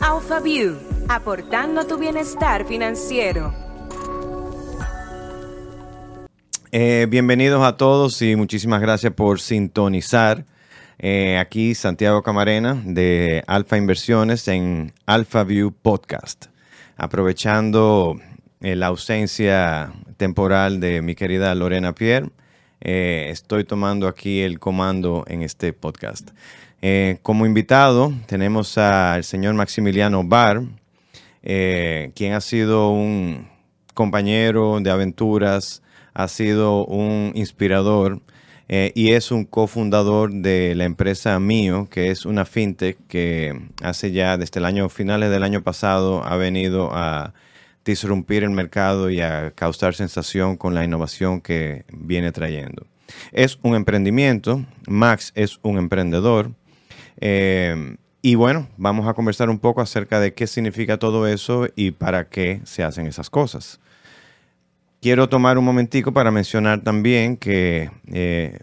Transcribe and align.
AlphaView, 0.00 0.78
aportando 1.08 1.80
a 1.80 1.86
tu 1.86 1.98
bienestar 1.98 2.66
financiero. 2.66 3.54
Eh, 6.72 7.06
bienvenidos 7.08 7.62
a 7.62 7.76
todos 7.76 8.20
y 8.22 8.34
muchísimas 8.34 8.80
gracias 8.80 9.12
por 9.12 9.40
sintonizar. 9.40 10.44
Eh, 10.98 11.38
aquí 11.38 11.74
Santiago 11.74 12.22
Camarena 12.22 12.80
de 12.84 13.44
Alfa 13.46 13.76
Inversiones 13.76 14.48
en 14.48 14.92
AlphaView 15.06 15.72
Podcast. 15.72 16.46
Aprovechando 16.96 18.16
eh, 18.60 18.74
la 18.76 18.86
ausencia 18.86 19.92
temporal 20.16 20.80
de 20.80 21.02
mi 21.02 21.14
querida 21.14 21.54
Lorena 21.54 21.94
Pierre, 21.94 22.30
estoy 22.80 23.64
tomando 23.64 24.08
aquí 24.08 24.40
el 24.40 24.58
comando 24.58 25.24
en 25.28 25.42
este 25.42 25.72
podcast. 25.72 26.30
Como 27.22 27.46
invitado 27.46 28.12
tenemos 28.26 28.76
al 28.76 29.24
señor 29.24 29.54
Maximiliano 29.54 30.24
Bar, 30.24 30.62
quien 31.42 32.32
ha 32.32 32.40
sido 32.40 32.90
un 32.90 33.48
compañero 33.94 34.80
de 34.80 34.90
aventuras, 34.90 35.82
ha 36.14 36.28
sido 36.28 36.84
un 36.84 37.32
inspirador 37.34 38.20
eh, 38.68 38.92
y 38.94 39.12
es 39.12 39.30
un 39.30 39.44
cofundador 39.44 40.32
de 40.32 40.74
la 40.74 40.84
empresa 40.84 41.38
Mío, 41.38 41.88
que 41.90 42.10
es 42.10 42.24
una 42.24 42.44
fintech 42.44 42.96
que 43.08 43.68
hace 43.82 44.12
ya 44.12 44.36
desde 44.36 44.60
el 44.60 44.64
año 44.64 44.88
finales 44.88 45.30
del 45.30 45.42
año 45.42 45.62
pasado 45.62 46.24
ha 46.24 46.36
venido 46.36 46.90
a 46.92 47.34
disrumpir 47.84 48.44
el 48.44 48.50
mercado 48.50 49.10
y 49.10 49.20
a 49.20 49.50
causar 49.50 49.94
sensación 49.94 50.56
con 50.56 50.74
la 50.74 50.84
innovación 50.84 51.40
que 51.40 51.84
viene 51.92 52.32
trayendo. 52.32 52.86
Es 53.32 53.58
un 53.62 53.74
emprendimiento, 53.74 54.64
Max 54.86 55.32
es 55.34 55.58
un 55.62 55.76
emprendedor. 55.76 56.52
Eh, 57.20 57.96
y 58.24 58.36
bueno, 58.36 58.68
vamos 58.76 59.08
a 59.08 59.14
conversar 59.14 59.50
un 59.50 59.58
poco 59.58 59.80
acerca 59.80 60.20
de 60.20 60.32
qué 60.32 60.46
significa 60.46 60.96
todo 60.96 61.26
eso 61.26 61.66
y 61.74 61.90
para 61.90 62.28
qué 62.28 62.60
se 62.64 62.84
hacen 62.84 63.08
esas 63.08 63.28
cosas. 63.28 63.80
Quiero 65.00 65.28
tomar 65.28 65.58
un 65.58 65.64
momentico 65.64 66.12
para 66.12 66.30
mencionar 66.30 66.82
también 66.82 67.36
que 67.36 67.90
eh, 68.06 68.60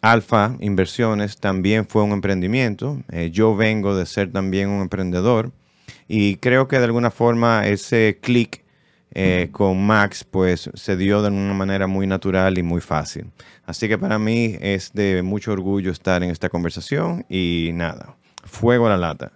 Alfa 0.00 0.56
Inversiones 0.58 1.38
también 1.38 1.86
fue 1.86 2.02
un 2.02 2.10
emprendimiento. 2.10 3.00
Eh, 3.12 3.30
yo 3.32 3.54
vengo 3.54 3.96
de 3.96 4.06
ser 4.06 4.32
también 4.32 4.68
un 4.68 4.82
emprendedor 4.82 5.52
y 6.08 6.36
creo 6.36 6.66
que 6.66 6.78
de 6.78 6.84
alguna 6.86 7.12
forma 7.12 7.68
ese 7.68 8.18
clic 8.20 8.64
eh, 9.18 9.48
con 9.50 9.84
Max 9.86 10.24
pues 10.24 10.70
se 10.74 10.96
dio 10.96 11.22
de 11.22 11.28
una 11.28 11.54
manera 11.54 11.86
muy 11.86 12.06
natural 12.06 12.58
y 12.58 12.62
muy 12.62 12.80
fácil. 12.80 13.30
Así 13.64 13.88
que 13.88 13.98
para 13.98 14.18
mí 14.18 14.56
es 14.60 14.92
de 14.92 15.22
mucho 15.22 15.52
orgullo 15.52 15.90
estar 15.90 16.22
en 16.22 16.30
esta 16.30 16.48
conversación 16.48 17.24
y 17.28 17.70
nada, 17.74 18.16
fuego 18.44 18.86
a 18.86 18.90
la 18.90 18.98
lata. 18.98 19.32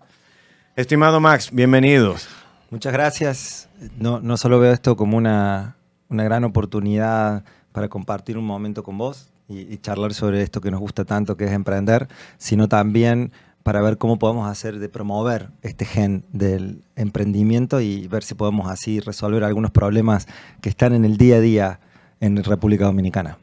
Estimado 0.76 1.20
Max, 1.20 1.50
bienvenidos. 1.52 2.28
Muchas 2.70 2.92
gracias. 2.92 3.68
No, 3.98 4.20
no 4.20 4.36
solo 4.36 4.60
veo 4.60 4.72
esto 4.72 4.96
como 4.96 5.16
una 5.16 5.76
una 6.10 6.24
gran 6.24 6.44
oportunidad 6.44 7.44
para 7.72 7.88
compartir 7.88 8.36
un 8.36 8.44
momento 8.44 8.82
con 8.82 8.98
vos 8.98 9.30
y, 9.48 9.78
charlar 9.78 10.14
sobre 10.14 10.42
esto 10.42 10.60
que 10.60 10.70
nos 10.70 10.78
gusta 10.78 11.04
tanto, 11.04 11.36
que 11.36 11.44
es 11.44 11.50
emprender, 11.50 12.06
sino 12.38 12.68
también 12.68 13.32
para 13.62 13.80
ver 13.82 13.98
cómo 13.98 14.18
podemos 14.18 14.48
hacer 14.48 14.78
de 14.78 14.88
promover 14.88 15.50
este 15.62 15.84
gen 15.84 16.24
del 16.32 16.82
emprendimiento 16.96 17.80
y 17.80 18.08
ver 18.08 18.22
si 18.22 18.34
podemos 18.34 18.70
así 18.70 19.00
resolver 19.00 19.44
algunos 19.44 19.70
problemas 19.70 20.26
que 20.62 20.68
están 20.68 20.94
en 20.94 21.04
el 21.04 21.16
día 21.16 21.36
a 21.36 21.40
día 21.40 21.80
en 22.20 22.42
República 22.42 22.84
Dominicana. 22.86 23.38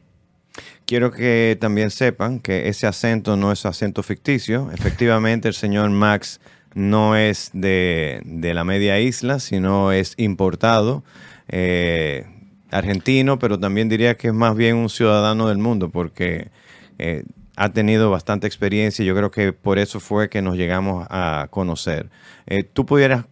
Quiero 0.86 1.12
que 1.12 1.56
también 1.60 1.90
sepan 1.90 2.40
que 2.40 2.68
ese 2.68 2.86
acento 2.86 3.36
no 3.36 3.52
es 3.52 3.66
acento 3.66 4.02
ficticio. 4.02 4.70
Efectivamente, 4.72 5.46
el 5.46 5.54
señor 5.54 5.90
Max 5.90 6.40
no 6.74 7.16
es 7.16 7.50
de, 7.52 8.22
la 8.54 8.64
media 8.64 8.98
isla, 8.98 9.38
sino 9.38 9.92
es 9.92 10.14
importado. 10.16 11.04
Eh, 11.48 12.26
argentino, 12.70 13.38
pero 13.38 13.58
también 13.58 13.88
diría 13.88 14.16
que 14.16 14.28
es 14.28 14.34
más 14.34 14.54
bien 14.54 14.76
un 14.76 14.88
ciudadano 14.88 15.48
del 15.48 15.58
mundo 15.58 15.88
porque 15.90 16.50
eh, 16.98 17.24
ha 17.58 17.72
tenido 17.72 18.10
bastante 18.10 18.46
experiencia 18.46 19.02
y 19.02 19.06
yo 19.06 19.14
creo 19.14 19.30
que 19.30 19.52
por 19.52 19.78
eso 19.78 20.00
fue 20.00 20.28
que 20.28 20.42
nos 20.42 20.56
llegamos 20.56 21.06
a 21.10 21.48
conocer. 21.50 22.10
Eh, 22.46 22.62
¿Tú 22.62 22.86
pudieras 22.86 23.24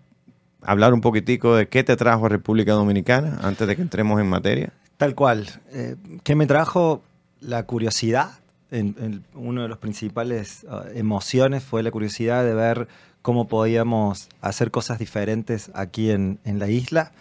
hablar 0.62 0.92
un 0.92 1.00
poquitico 1.00 1.54
de 1.54 1.68
qué 1.68 1.84
te 1.84 1.96
trajo 1.96 2.26
a 2.26 2.28
República 2.28 2.72
Dominicana 2.72 3.38
antes 3.42 3.66
de 3.68 3.76
que 3.76 3.82
entremos 3.82 4.20
en 4.20 4.28
materia? 4.28 4.72
Tal 4.96 5.14
cual. 5.14 5.46
Eh, 5.72 5.96
¿Qué 6.24 6.34
me 6.34 6.46
trajo? 6.46 7.02
La 7.40 7.64
curiosidad. 7.64 8.32
En, 8.72 9.24
uno 9.34 9.62
de 9.62 9.68
los 9.68 9.78
principales 9.78 10.66
uh, 10.68 10.88
emociones 10.92 11.62
fue 11.62 11.84
la 11.84 11.92
curiosidad 11.92 12.44
de 12.44 12.52
ver 12.52 12.88
cómo 13.22 13.46
podíamos 13.46 14.28
hacer 14.40 14.72
cosas 14.72 14.98
diferentes 14.98 15.70
aquí 15.72 16.10
en 16.10 16.40
la 16.44 16.68
isla 16.68 17.12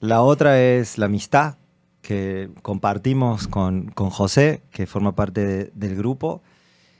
la 0.00 0.22
otra 0.22 0.60
es 0.60 0.96
la 0.96 1.06
amistad 1.06 1.56
que 2.02 2.50
compartimos 2.62 3.48
con, 3.48 3.92
José, 3.94 4.62
que 4.70 4.86
forma 4.86 5.14
parte 5.14 5.70
del 5.74 5.96
grupo. 5.96 6.40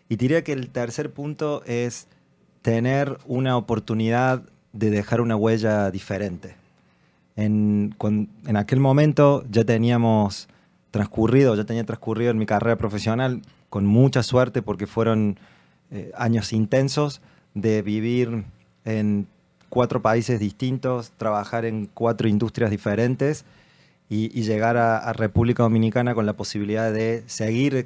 Y 0.08 0.16
diría 0.16 0.44
que 0.44 0.52
el 0.52 0.70
tercer 0.70 1.12
punto 1.12 1.62
es 1.64 2.08
tener 2.62 3.18
una 3.26 3.56
oportunidad 3.56 4.42
de 4.72 4.90
dejar 4.90 5.20
una 5.20 5.36
huella 5.36 5.90
diferente. 5.90 6.56
En, 7.36 7.94
en 8.46 8.56
aquel 8.56 8.80
momento 8.80 9.44
ya 9.50 9.64
teníamos 9.64 10.48
transcurrido, 10.90 11.54
ya 11.54 11.64
tenía 11.64 11.84
transcurrido 11.84 12.30
en 12.30 12.38
mi 12.38 12.46
carrera 12.46 12.76
profesional 12.76 13.42
con 13.70 13.86
mucha 13.86 14.22
suerte 14.22 14.62
porque 14.62 14.86
fueron 14.86 15.38
eh, 15.90 16.10
años 16.16 16.52
intensos 16.52 17.20
de 17.54 17.82
vivir 17.82 18.44
en 18.84 19.26
cuatro 19.68 20.02
países 20.02 20.40
distintos, 20.40 21.12
trabajar 21.16 21.64
en 21.64 21.86
cuatro 21.92 22.28
industrias 22.28 22.70
diferentes 22.70 23.44
y, 24.08 24.42
llegar 24.42 24.76
a, 24.76 25.12
República 25.12 25.62
Dominicana 25.62 26.14
con 26.14 26.26
la 26.26 26.32
posibilidad 26.32 26.92
de 26.92 27.24
seguir 27.26 27.84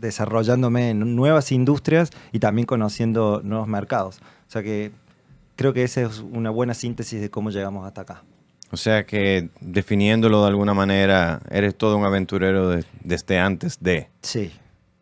desarrollándome 0.00 0.90
en 0.90 1.16
nuevas 1.16 1.52
industrias 1.52 2.10
y 2.32 2.38
también 2.38 2.66
conociendo 2.66 3.40
nuevos 3.42 3.68
mercados. 3.68 4.18
O 4.48 4.50
sea 4.50 4.62
que 4.62 4.92
creo 5.56 5.72
que 5.72 5.84
esa 5.84 6.02
es 6.02 6.20
una 6.20 6.50
buena 6.50 6.74
síntesis 6.74 7.20
de 7.20 7.30
cómo 7.30 7.50
llegamos 7.50 7.86
hasta 7.86 8.02
acá. 8.02 8.22
O 8.70 8.76
sea 8.76 9.06
que 9.06 9.48
definiéndolo 9.60 10.42
de 10.42 10.48
alguna 10.48 10.74
manera, 10.74 11.40
eres 11.50 11.74
todo 11.74 11.96
un 11.96 12.04
aventurero 12.04 12.78
desde 13.02 13.38
antes 13.38 13.78
de. 13.80 14.08
Sí, 14.20 14.52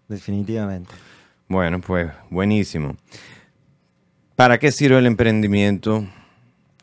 definitivamente. 0.08 0.94
Bueno, 1.48 1.80
pues 1.80 2.10
buenísimo. 2.30 2.96
¿Para 4.36 4.58
qué 4.58 4.70
sirve 4.70 4.98
el 4.98 5.06
emprendimiento? 5.06 6.06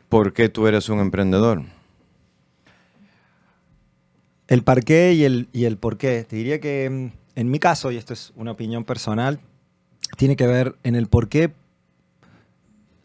¿Por 0.08 0.32
qué 0.32 0.48
tú 0.48 0.66
eres 0.66 0.88
un 0.88 1.00
emprendedor? 1.00 1.62
El 4.54 4.62
para 4.62 4.82
qué 4.82 5.14
y 5.14 5.24
el, 5.24 5.48
y 5.52 5.64
el 5.64 5.78
por 5.78 5.96
qué. 5.96 6.22
Te 6.22 6.36
diría 6.36 6.60
que 6.60 6.88
mm, 6.88 7.38
en 7.40 7.50
mi 7.50 7.58
caso, 7.58 7.90
y 7.90 7.96
esto 7.96 8.12
es 8.12 8.32
una 8.36 8.52
opinión 8.52 8.84
personal, 8.84 9.40
tiene 10.16 10.36
que 10.36 10.46
ver 10.46 10.76
en 10.84 10.94
el 10.94 11.08
por 11.08 11.28
qué. 11.28 11.52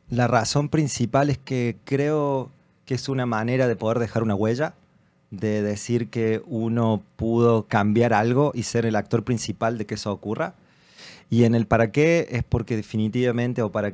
La 0.09 0.27
razón 0.27 0.69
principal 0.69 1.31
es 1.31 1.39
que 1.39 1.75
creo 1.85 2.51
que 2.85 2.93
es 2.93 3.09
una 3.09 3.25
manera 3.25 3.67
de 3.67 3.75
poder 3.75 3.97
dejar 3.97 4.21
una 4.21 4.35
huella, 4.35 4.75
de 5.31 5.63
decir 5.63 6.11
que 6.11 6.43
uno 6.45 7.01
pudo 7.15 7.65
cambiar 7.65 8.13
algo 8.13 8.51
y 8.53 8.61
ser 8.61 8.85
el 8.85 8.95
actor 8.95 9.23
principal 9.23 9.79
de 9.79 9.87
que 9.87 9.95
eso 9.95 10.11
ocurra. 10.11 10.53
Y 11.31 11.45
en 11.45 11.55
el 11.55 11.65
para 11.65 11.91
qué 11.91 12.27
es 12.29 12.43
porque 12.43 12.75
definitivamente, 12.75 13.63
o 13.63 13.71
para 13.71 13.93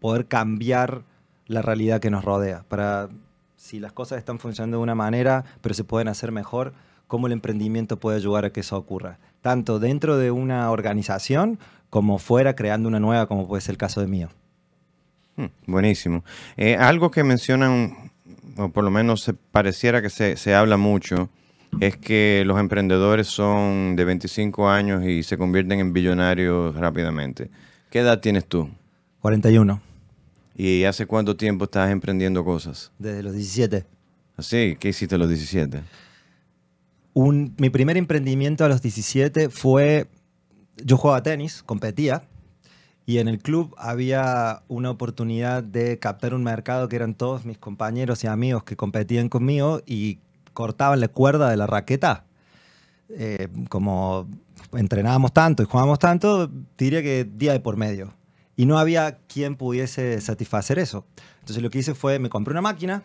poder 0.00 0.26
cambiar 0.26 1.04
la 1.46 1.62
realidad 1.62 2.00
que 2.00 2.10
nos 2.10 2.24
rodea. 2.24 2.64
Para 2.68 3.08
si 3.54 3.78
las 3.78 3.92
cosas 3.92 4.18
están 4.18 4.40
funcionando 4.40 4.78
de 4.78 4.82
una 4.82 4.96
manera, 4.96 5.44
pero 5.60 5.76
se 5.76 5.84
pueden 5.84 6.08
hacer 6.08 6.32
mejor, 6.32 6.72
cómo 7.08 7.26
el 7.26 7.32
emprendimiento 7.32 7.98
puede 7.98 8.18
ayudar 8.18 8.44
a 8.44 8.50
que 8.50 8.60
eso 8.60 8.76
ocurra. 8.76 9.18
Tanto 9.42 9.80
dentro 9.80 10.16
de 10.18 10.30
una 10.30 10.70
organización 10.70 11.58
como 11.90 12.18
fuera, 12.18 12.54
creando 12.54 12.88
una 12.88 13.00
nueva, 13.00 13.26
como 13.26 13.48
puede 13.48 13.62
ser 13.62 13.72
el 13.72 13.78
caso 13.78 14.00
de 14.00 14.06
mío. 14.06 14.28
Hmm, 15.36 15.46
buenísimo. 15.66 16.22
Eh, 16.56 16.76
algo 16.76 17.10
que 17.10 17.24
mencionan, 17.24 18.12
o 18.56 18.68
por 18.68 18.84
lo 18.84 18.90
menos 18.90 19.32
pareciera 19.50 20.02
que 20.02 20.10
se, 20.10 20.36
se 20.36 20.54
habla 20.54 20.76
mucho, 20.76 21.30
es 21.80 21.96
que 21.96 22.42
los 22.46 22.58
emprendedores 22.58 23.26
son 23.26 23.96
de 23.96 24.04
25 24.04 24.68
años 24.68 25.04
y 25.04 25.22
se 25.22 25.38
convierten 25.38 25.80
en 25.80 25.92
billonarios 25.92 26.74
rápidamente. 26.76 27.50
¿Qué 27.90 28.00
edad 28.00 28.20
tienes 28.20 28.46
tú? 28.46 28.68
41. 29.20 29.80
¿Y 30.56 30.84
hace 30.84 31.06
cuánto 31.06 31.36
tiempo 31.36 31.64
estás 31.64 31.90
emprendiendo 31.90 32.44
cosas? 32.44 32.90
Desde 32.98 33.22
los 33.22 33.32
17. 33.32 33.84
¿Así? 34.36 34.76
¿Qué 34.78 34.88
hiciste 34.88 35.14
a 35.14 35.18
los 35.18 35.28
17? 35.28 35.82
Mi 37.14 37.70
primer 37.70 37.96
emprendimiento 37.96 38.64
a 38.64 38.68
los 38.68 38.80
17 38.82 39.48
fue, 39.48 40.08
yo 40.76 40.96
jugaba 40.96 41.22
tenis, 41.22 41.62
competía, 41.64 42.22
y 43.06 43.18
en 43.18 43.28
el 43.28 43.38
club 43.38 43.74
había 43.78 44.62
una 44.68 44.90
oportunidad 44.90 45.62
de 45.62 45.98
captar 45.98 46.34
un 46.34 46.44
mercado 46.44 46.88
que 46.88 46.96
eran 46.96 47.14
todos 47.14 47.44
mis 47.44 47.58
compañeros 47.58 48.22
y 48.22 48.26
amigos 48.26 48.64
que 48.64 48.76
competían 48.76 49.28
conmigo 49.28 49.80
y 49.86 50.18
cortaban 50.52 51.00
la 51.00 51.08
cuerda 51.08 51.50
de 51.50 51.56
la 51.56 51.66
raqueta. 51.66 52.24
Eh, 53.08 53.48
como 53.70 54.28
entrenábamos 54.72 55.32
tanto 55.32 55.62
y 55.62 55.66
jugábamos 55.66 55.98
tanto, 55.98 56.50
diría 56.76 57.02
que 57.02 57.24
día 57.24 57.52
de 57.52 57.60
por 57.60 57.78
medio 57.78 58.12
y 58.58 58.66
no 58.66 58.78
había 58.78 59.18
quien 59.28 59.54
pudiese 59.54 60.20
satisfacer 60.20 60.78
eso. 60.78 61.06
Entonces 61.40 61.62
lo 61.62 61.70
que 61.70 61.78
hice 61.78 61.94
fue, 61.94 62.18
me 62.18 62.28
compré 62.28 62.52
una 62.52 62.60
máquina 62.60 63.04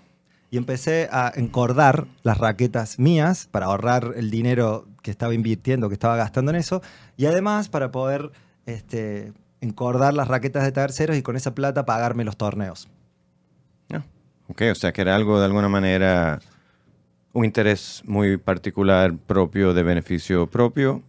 y 0.53 0.57
empecé 0.57 1.09
a 1.11 1.33
encordar 1.35 2.05
las 2.21 2.37
raquetas 2.37 2.99
mías 2.99 3.47
para 3.49 3.65
ahorrar 3.65 4.13
el 4.17 4.29
dinero 4.29 4.85
que 5.01 5.09
estaba 5.09 5.33
invirtiendo, 5.33 5.89
que 5.89 5.95
estaba 5.95 6.15
gastando 6.15 6.51
en 6.51 6.57
eso, 6.57 6.83
y 7.17 7.25
además 7.25 7.69
para 7.69 7.91
poder 7.91 8.29
este, 8.67 9.33
encordar 9.61 10.13
las 10.13 10.27
raquetas 10.27 10.61
de 10.61 10.71
terceros 10.71 11.17
y 11.17 11.23
con 11.23 11.35
esa 11.35 11.55
plata 11.55 11.85
pagarme 11.87 12.23
los 12.23 12.37
torneos. 12.37 12.87
Ah, 13.91 14.03
ok, 14.47 14.61
o 14.71 14.75
sea 14.75 14.93
que 14.93 15.01
era 15.01 15.15
algo 15.15 15.39
de 15.39 15.45
alguna 15.45 15.69
manera, 15.69 16.39
un 17.31 17.45
interés 17.45 18.03
muy 18.05 18.37
particular 18.37 19.11
propio 19.17 19.73
de 19.73 19.81
beneficio 19.81 20.45
propio. 20.45 21.01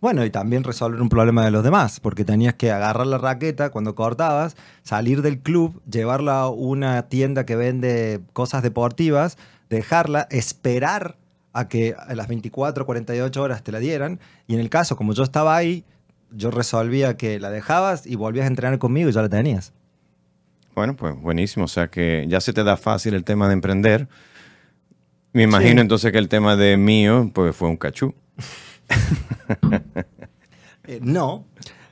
Bueno, 0.00 0.24
y 0.24 0.30
también 0.30 0.64
resolver 0.64 1.02
un 1.02 1.08
problema 1.08 1.44
de 1.44 1.50
los 1.50 1.62
demás, 1.62 2.00
porque 2.00 2.24
tenías 2.24 2.54
que 2.54 2.70
agarrar 2.70 3.06
la 3.06 3.18
raqueta 3.18 3.70
cuando 3.70 3.94
cortabas, 3.94 4.56
salir 4.82 5.20
del 5.20 5.40
club, 5.40 5.82
llevarla 5.90 6.40
a 6.40 6.48
una 6.48 7.08
tienda 7.08 7.44
que 7.44 7.56
vende 7.56 8.20
cosas 8.32 8.62
deportivas, 8.62 9.36
dejarla, 9.68 10.26
esperar 10.30 11.16
a 11.52 11.68
que 11.68 11.94
a 11.98 12.14
las 12.14 12.28
24, 12.28 12.86
48 12.86 13.42
horas 13.42 13.62
te 13.62 13.72
la 13.72 13.78
dieran, 13.78 14.20
y 14.46 14.54
en 14.54 14.60
el 14.60 14.70
caso, 14.70 14.96
como 14.96 15.12
yo 15.12 15.22
estaba 15.22 15.54
ahí, 15.54 15.84
yo 16.32 16.50
resolvía 16.50 17.16
que 17.16 17.38
la 17.40 17.50
dejabas 17.50 18.06
y 18.06 18.16
volvías 18.16 18.44
a 18.44 18.48
entrenar 18.48 18.78
conmigo 18.78 19.10
y 19.10 19.12
ya 19.12 19.22
la 19.22 19.28
tenías. 19.28 19.72
Bueno, 20.74 20.96
pues 20.96 21.20
buenísimo. 21.20 21.64
O 21.64 21.68
sea 21.68 21.88
que 21.88 22.26
ya 22.28 22.40
se 22.40 22.52
te 22.52 22.64
da 22.64 22.76
fácil 22.76 23.14
el 23.14 23.24
tema 23.24 23.48
de 23.48 23.54
emprender. 23.54 24.08
Me 25.32 25.42
imagino 25.42 25.80
entonces 25.80 26.10
que 26.12 26.18
el 26.18 26.28
tema 26.28 26.56
de 26.56 26.76
mío, 26.76 27.30
pues 27.34 27.54
fue 27.54 27.68
un 27.68 27.76
cachú. 27.76 28.14
Eh, 30.86 30.98
no. 31.02 31.44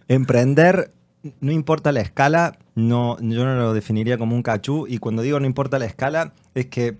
Emprender, 0.09 0.93
no 1.41 1.53
importa 1.53 1.93
la 1.93 2.01
escala, 2.01 2.59
no, 2.75 3.17
yo 3.21 3.45
no 3.45 3.55
lo 3.55 3.73
definiría 3.73 4.19
como 4.19 4.35
un 4.35 4.43
cachú. 4.43 4.87
Y 4.89 4.99
cuando 4.99 5.23
digo 5.23 5.39
no 5.39 5.47
importa 5.47 5.79
la 5.79 5.85
escala, 5.85 6.33
es 6.55 6.67
que 6.67 6.97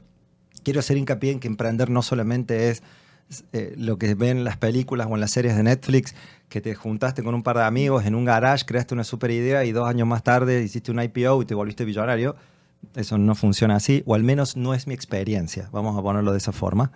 quiero 0.63 0.81
hacer 0.81 0.97
hincapié 0.97 1.33
en 1.33 1.41
que 1.41 1.49
emprender 1.49 1.91
no 1.91 2.03
solamente 2.03 2.69
es 2.69 2.83
eh, 3.53 3.75
lo 3.77 3.99
que 3.99 4.15
ven 4.15 4.39
en 4.39 4.45
las 4.45 4.57
películas 4.57 5.07
o 5.11 5.15
en 5.15 5.21
las 5.21 5.31
series 5.31 5.57
de 5.57 5.63
Netflix, 5.63 6.15
que 6.49 6.61
te 6.61 6.75
juntaste 6.75 7.23
con 7.23 7.35
un 7.35 7.43
par 7.43 7.57
de 7.57 7.65
amigos 7.65 8.07
en 8.07 8.15
un 8.15 8.25
garage, 8.25 8.65
creaste 8.65 8.95
una 8.95 9.05
super 9.05 9.31
idea 9.31 9.65
y 9.65 9.73
dos 9.73 9.89
años 9.89 10.09
más 10.09 10.23
tarde 10.23 10.63
hiciste 10.63 10.91
un 10.91 11.03
IPO 11.03 11.43
y 11.43 11.45
te 11.45 11.55
volviste 11.55 11.85
billonario. 11.85 12.37
Eso 12.95 13.19
no 13.19 13.35
funciona 13.35 13.77
así, 13.77 14.03
o 14.07 14.15
al 14.15 14.23
menos 14.23 14.57
no 14.57 14.73
es 14.73 14.87
mi 14.87 14.95
experiencia, 14.95 15.69
vamos 15.73 15.99
a 15.99 16.03
ponerlo 16.03 16.33
de 16.33 16.39
esa 16.39 16.53
forma. 16.53 16.93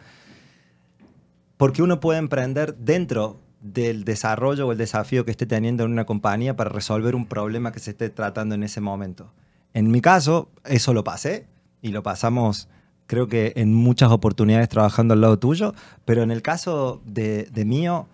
Porque 1.63 1.81
uno 1.81 2.01
puede 2.01 2.19
emprender 2.19 2.75
dentro 2.75 3.39
del 3.61 4.03
desarrollo 4.03 4.67
o 4.67 4.73
el 4.73 4.79
desafío 4.79 5.25
que 5.25 5.31
esté 5.31 5.47
teniendo 5.47 5.85
en 5.85 5.93
una 5.93 6.05
compañía 6.05 6.57
para 6.57 6.71
resolver 6.71 7.15
un 7.15 7.27
problema 7.27 7.71
que 7.71 7.79
se 7.79 7.93
esté 7.93 8.11
tratando 8.11 8.57
en 8.57 8.65
ese 8.65 8.81
momento. 8.81 9.33
En 9.73 9.89
mi 9.89 10.01
caso, 10.01 10.49
eso 10.65 10.93
lo 10.93 11.05
pasé 11.05 11.47
y 11.81 11.93
lo 11.93 12.03
pasamos 12.03 12.69
creo 13.07 13.29
que 13.29 13.53
en 13.55 13.75
muchas 13.75 14.11
oportunidades 14.11 14.69
trabajando 14.71 15.15
al 15.15 15.21
lado 15.21 15.39
tuyo, 15.39 15.73
pero 16.05 16.25
en 16.25 16.33
el 16.33 16.43
caso 16.43 17.01
de, 17.07 17.45
de 17.45 17.65
mío, 17.65 18.09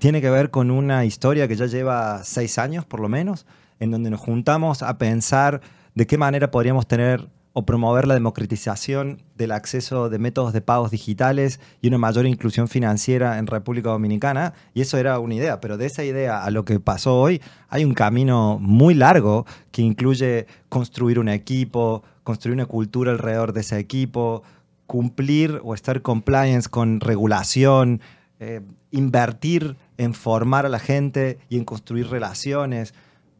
tiene 0.00 0.20
que 0.20 0.28
ver 0.28 0.50
con 0.50 0.72
una 0.72 1.04
historia 1.04 1.46
que 1.46 1.54
ya 1.54 1.66
lleva 1.66 2.24
seis 2.24 2.58
años 2.58 2.84
por 2.84 2.98
lo 2.98 3.08
menos, 3.08 3.46
en 3.78 3.92
donde 3.92 4.10
nos 4.10 4.18
juntamos 4.18 4.82
a 4.82 4.98
pensar 4.98 5.60
de 5.94 6.08
qué 6.08 6.18
manera 6.18 6.50
podríamos 6.50 6.88
tener 6.88 7.28
o 7.58 7.66
promover 7.66 8.06
la 8.06 8.14
democratización 8.14 9.20
del 9.36 9.50
acceso 9.50 10.08
de 10.08 10.20
métodos 10.20 10.52
de 10.52 10.60
pagos 10.60 10.92
digitales 10.92 11.58
y 11.82 11.88
una 11.88 11.98
mayor 11.98 12.24
inclusión 12.24 12.68
financiera 12.68 13.36
en 13.38 13.48
República 13.48 13.90
Dominicana. 13.90 14.54
Y 14.74 14.82
eso 14.82 14.96
era 14.96 15.18
una 15.18 15.34
idea, 15.34 15.60
pero 15.60 15.76
de 15.76 15.86
esa 15.86 16.04
idea 16.04 16.44
a 16.44 16.52
lo 16.52 16.64
que 16.64 16.78
pasó 16.78 17.18
hoy 17.18 17.42
hay 17.68 17.84
un 17.84 17.94
camino 17.94 18.58
muy 18.60 18.94
largo 18.94 19.44
que 19.72 19.82
incluye 19.82 20.46
construir 20.68 21.18
un 21.18 21.28
equipo, 21.28 22.04
construir 22.22 22.54
una 22.54 22.66
cultura 22.66 23.10
alrededor 23.10 23.52
de 23.52 23.62
ese 23.62 23.76
equipo, 23.76 24.44
cumplir 24.86 25.60
o 25.64 25.74
estar 25.74 26.00
compliance 26.00 26.68
con 26.68 27.00
regulación, 27.00 28.00
eh, 28.38 28.60
invertir 28.92 29.74
en 29.96 30.14
formar 30.14 30.64
a 30.64 30.68
la 30.68 30.78
gente 30.78 31.40
y 31.48 31.56
en 31.56 31.64
construir 31.64 32.06
relaciones. 32.06 32.94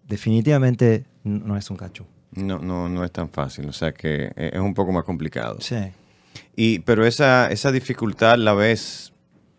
Definitivamente 0.08 1.04
no 1.22 1.56
es 1.56 1.70
un 1.70 1.76
cachú. 1.76 2.04
No, 2.32 2.58
no, 2.58 2.88
no 2.88 3.04
es 3.04 3.10
tan 3.10 3.30
fácil, 3.30 3.68
o 3.68 3.72
sea 3.72 3.92
que 3.92 4.32
e, 4.36 4.50
es 4.52 4.60
un 4.60 4.74
poco 4.74 4.92
más 4.92 5.04
complicado. 5.04 5.58
Sí. 5.60 5.76
Y, 6.56 6.80
pero 6.80 7.06
esa, 7.06 7.50
esa 7.50 7.72
dificultad 7.72 8.36
la 8.36 8.52
ves 8.54 9.12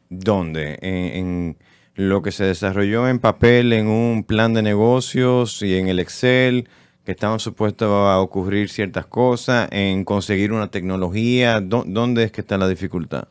dónde? 0.09 0.77
En, 0.81 1.57
lo 1.95 2.21
que 2.21 2.31
se 2.31 2.45
desarrolló 2.45 3.09
en 3.09 3.19
papel, 3.19 3.73
en 3.73 3.87
un 3.87 4.23
plan 4.23 4.53
de 4.53 4.61
negocios 4.61 5.61
y 5.61 5.75
en 5.75 5.89
el 5.89 5.99
Excel, 5.99 6.69
que 7.03 7.11
estaban 7.11 7.41
supuestos 7.41 7.89
a 7.89 8.21
ocurrir 8.21 8.69
ciertas 8.69 9.05
cosas, 9.05 9.67
en 9.71 10.05
conseguir 10.05 10.53
una 10.53 10.71
tecnología. 10.71 11.59
¿Dónde 11.59 12.23
es 12.23 12.31
que 12.31 12.39
está 12.39 12.57
la 12.57 12.69
dificultad? 12.69 13.27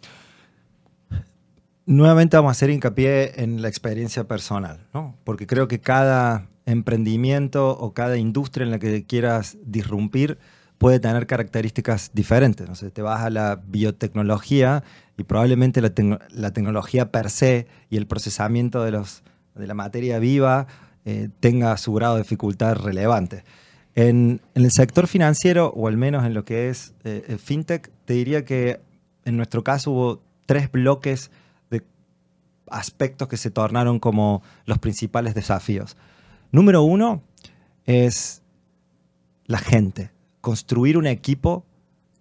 Nuevamente 1.86 2.36
vamos 2.36 2.50
a 2.50 2.52
hacer 2.52 2.68
hincapié 2.68 3.42
en 3.42 3.62
la 3.62 3.68
experiencia 3.68 4.24
personal, 4.24 4.86
¿no? 4.92 5.16
Porque 5.24 5.46
creo 5.46 5.66
que 5.66 5.80
cada 5.80 6.48
emprendimiento 6.68 7.70
o 7.70 7.92
cada 7.94 8.18
industria 8.18 8.64
en 8.64 8.70
la 8.70 8.78
que 8.78 9.04
quieras 9.04 9.56
disrumpir 9.64 10.38
puede 10.76 11.00
tener 11.00 11.26
características 11.26 12.10
diferentes. 12.14 12.68
No 12.68 12.74
sé, 12.74 12.90
te 12.90 13.02
vas 13.02 13.22
a 13.22 13.30
la 13.30 13.60
biotecnología 13.66 14.84
y 15.16 15.24
probablemente 15.24 15.80
la, 15.80 15.90
tecnología 16.52 17.10
per 17.10 17.30
se 17.30 17.66
y 17.90 17.96
el 17.96 18.06
procesamiento 18.06 18.84
de, 18.84 18.92
los, 18.92 19.22
de 19.54 19.66
la 19.66 19.74
materia 19.74 20.18
viva 20.18 20.66
eh, 21.04 21.30
tenga 21.40 21.76
su 21.78 21.92
grado 21.94 22.14
de 22.14 22.22
dificultad 22.22 22.76
relevante. 22.76 23.44
En, 23.94 24.40
el 24.54 24.70
sector 24.70 25.08
financiero, 25.08 25.72
o 25.74 25.88
al 25.88 25.96
menos 25.96 26.24
en 26.24 26.34
lo 26.34 26.44
que 26.44 26.68
es 26.68 26.94
eh, 27.02 27.36
fintech, 27.42 27.90
te 28.04 28.14
diría 28.14 28.44
que 28.44 28.80
en 29.24 29.36
nuestro 29.36 29.64
caso 29.64 29.90
hubo 29.90 30.22
tres 30.46 30.70
bloques 30.70 31.30
de 31.70 31.82
aspectos 32.70 33.26
que 33.26 33.36
se 33.36 33.50
tornaron 33.50 33.98
como 33.98 34.42
los 34.66 34.78
principales 34.78 35.34
desafíos. 35.34 35.96
Número 36.50 36.82
uno 36.82 37.22
es 37.84 38.42
la 39.46 39.58
gente. 39.58 40.10
Construir 40.40 40.96
un 40.96 41.06
equipo 41.06 41.64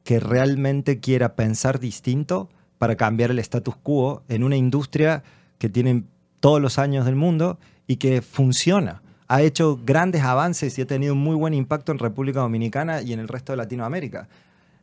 que 0.03 0.19
realmente 0.19 0.99
quiera 0.99 1.35
pensar 1.35 1.79
distinto 1.79 2.49
para 2.77 2.95
cambiar 2.95 3.31
el 3.31 3.39
status 3.39 3.75
quo 3.77 4.23
en 4.27 4.43
una 4.43 4.57
industria 4.57 5.23
que 5.57 5.69
tiene 5.69 6.03
todos 6.39 6.61
los 6.61 6.77
años 6.77 7.05
del 7.05 7.15
mundo 7.15 7.57
y 7.87 7.97
que 7.97 8.21
funciona. 8.21 9.01
Ha 9.27 9.41
hecho 9.41 9.79
grandes 9.83 10.23
avances 10.23 10.77
y 10.77 10.81
ha 10.81 10.87
tenido 10.87 11.13
un 11.13 11.19
muy 11.19 11.35
buen 11.35 11.53
impacto 11.53 11.91
en 11.91 11.99
República 11.99 12.41
Dominicana 12.41 13.01
y 13.01 13.13
en 13.13 13.19
el 13.19 13.27
resto 13.27 13.53
de 13.53 13.57
Latinoamérica. 13.57 14.27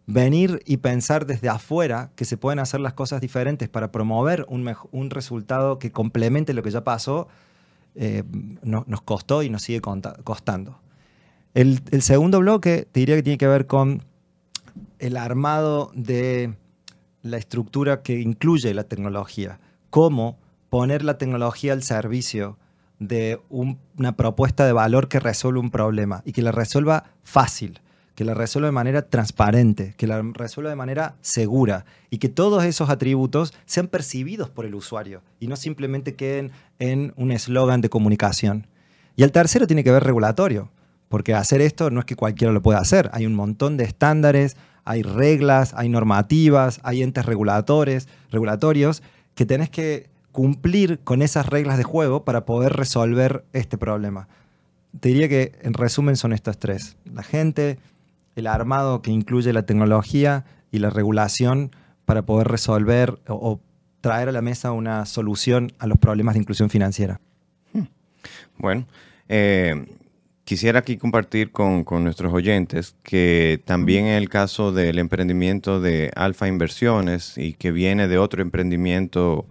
Venir 0.07 0.61
y 0.67 0.79
pensar 0.79 1.25
desde 1.25 1.49
afuera 1.49 2.11
que 2.17 2.27
se 2.27 2.37
pueden 2.37 2.59
hacer 2.59 2.81
las 2.81 2.93
cosas 2.93 3.21
diferentes 3.21 3.69
para 3.69 3.91
promover 3.93 4.45
un, 4.49 4.75
un 4.91 5.11
resultado 5.11 5.79
que 5.79 5.93
complemente 5.93 6.53
lo 6.53 6.63
que 6.63 6.71
ya 6.71 6.85
pasó 6.85 7.29
eh, 7.95 8.25
nos 8.63 9.03
costó 9.03 9.43
y 9.43 9.51
nos 9.51 9.63
sigue 9.63 9.81
costando. 9.81 10.79
El, 11.55 11.81
segundo 12.03 12.41
bloque 12.41 12.89
te 12.91 13.01
diría 13.01 13.15
que 13.15 13.23
tiene 13.23 13.39
que 13.39 13.47
ver 13.47 13.67
con 13.67 14.03
el 14.99 15.17
armado 15.17 15.93
de 15.95 16.55
la 17.23 17.37
estructura 17.37 18.03
que 18.03 18.21
incluye 18.21 18.75
la 18.75 18.85
tecnología. 18.85 19.61
Cómo 19.91 20.37
poner 20.69 21.05
la 21.05 21.17
tecnología 21.17 21.73
al 21.73 21.85
servicio 21.85 22.59
de 22.99 23.41
una 23.49 24.17
propuesta 24.17 24.67
de 24.67 24.73
valor 24.73 25.09
que 25.09 25.21
resuelva 25.21 25.61
un 25.61 25.71
problema 25.71 26.23
y 26.25 26.33
que 26.33 26.43
la 26.43 26.51
resuelva 26.51 27.05
fácil 27.23 27.81
que 28.15 28.25
la 28.25 28.35
resuelva 28.35 28.69
de 28.69 28.73
manera 28.73 29.03
transparente, 29.03 29.95
que 29.97 30.07
la 30.07 30.23
resuelva 30.23 30.71
de 30.71 30.77
manera 30.77 31.17
segura 31.21 31.85
y 32.11 32.19
que 32.19 32.29
todos 32.29 32.65
esos 32.65 32.91
atributos 32.91 33.53
sean 33.67 33.89
percibidos 33.89 34.51
por 34.51 34.67
el 34.67 34.75
usuario 34.75 35.23
y 35.41 35.49
no 35.49 35.57
simplemente 35.57 36.15
queden 36.15 36.53
en 36.79 37.13
un 37.17 37.33
eslogan 37.33 37.81
de 37.81 37.91
comunicación. 37.91 38.67
Y 39.17 39.23
el 39.23 39.33
tercero 39.33 39.67
tiene 39.67 39.85
que 39.85 39.93
ver 39.93 40.05
regulatorio, 40.05 40.71
porque 41.09 41.35
hacer 41.35 41.61
esto 41.61 41.91
no 41.91 42.01
es 42.01 42.07
que 42.07 42.17
cualquiera 42.17 42.53
lo 42.53 42.63
pueda 42.63 42.79
hacer, 42.79 43.11
hay 43.13 43.27
un 43.27 43.35
montón 43.35 43.77
de 43.77 43.85
estándares, 43.85 44.57
hay 44.85 45.03
reglas, 45.03 45.73
hay 45.77 45.89
normativas, 45.89 46.81
hay 46.83 47.03
entes 47.03 47.27
reguladores, 47.27 48.09
regulatorios 48.31 49.03
que 49.35 49.47
tenés 49.47 49.71
que 49.71 50.09
cumplir 50.33 51.01
con 51.01 51.23
esas 51.23 51.47
reglas 51.47 51.79
de 51.79 51.85
juego 51.85 52.25
para 52.25 52.45
poder 52.45 52.73
resolver 52.73 53.45
este 53.53 53.79
problema. 53.79 54.29
Te 55.01 55.09
diría 55.09 55.29
que 55.29 55.53
en 55.63 55.75
resumen 55.75 56.17
son 56.17 56.33
estos 56.33 56.59
tres. 56.59 56.97
La 57.13 57.23
gente, 57.23 57.79
el 58.37 58.47
armado 58.47 59.03
que 59.03 59.11
incluye 59.11 59.53
la 59.53 59.65
tecnología 59.65 60.45
y 60.71 60.79
la 60.79 60.91
regulación 60.91 61.71
para 62.05 62.23
poder 62.23 62.49
resolver 62.49 63.21
o, 63.29 63.61
traer 64.01 64.29
a 64.29 64.33
la 64.33 64.43
mesa 64.43 64.73
una 64.73 65.07
solución 65.07 65.73
a 65.79 65.87
los 65.87 65.99
problemas 65.99 66.35
de 66.35 66.41
inclusión 66.41 66.69
financiera. 66.69 67.21
Bueno, 68.59 68.87
eh, 69.29 69.87
quisiera 70.45 70.81
aquí 70.81 70.97
compartir 70.99 71.51
con, 71.51 71.85
nuestros 72.05 72.33
oyentes 72.33 72.97
que 73.03 73.63
también 73.65 74.07
en 74.07 74.15
el 74.15 74.29
caso 74.29 74.73
del 74.73 74.99
emprendimiento 74.99 75.81
de 75.81 76.11
Alfa 76.15 76.49
Inversiones 76.49 77.39
y 77.39 77.55
que 77.55 77.73
viene 77.73 78.07
de 78.07 78.19
otro 78.19 78.43
emprendimiento 78.43 79.47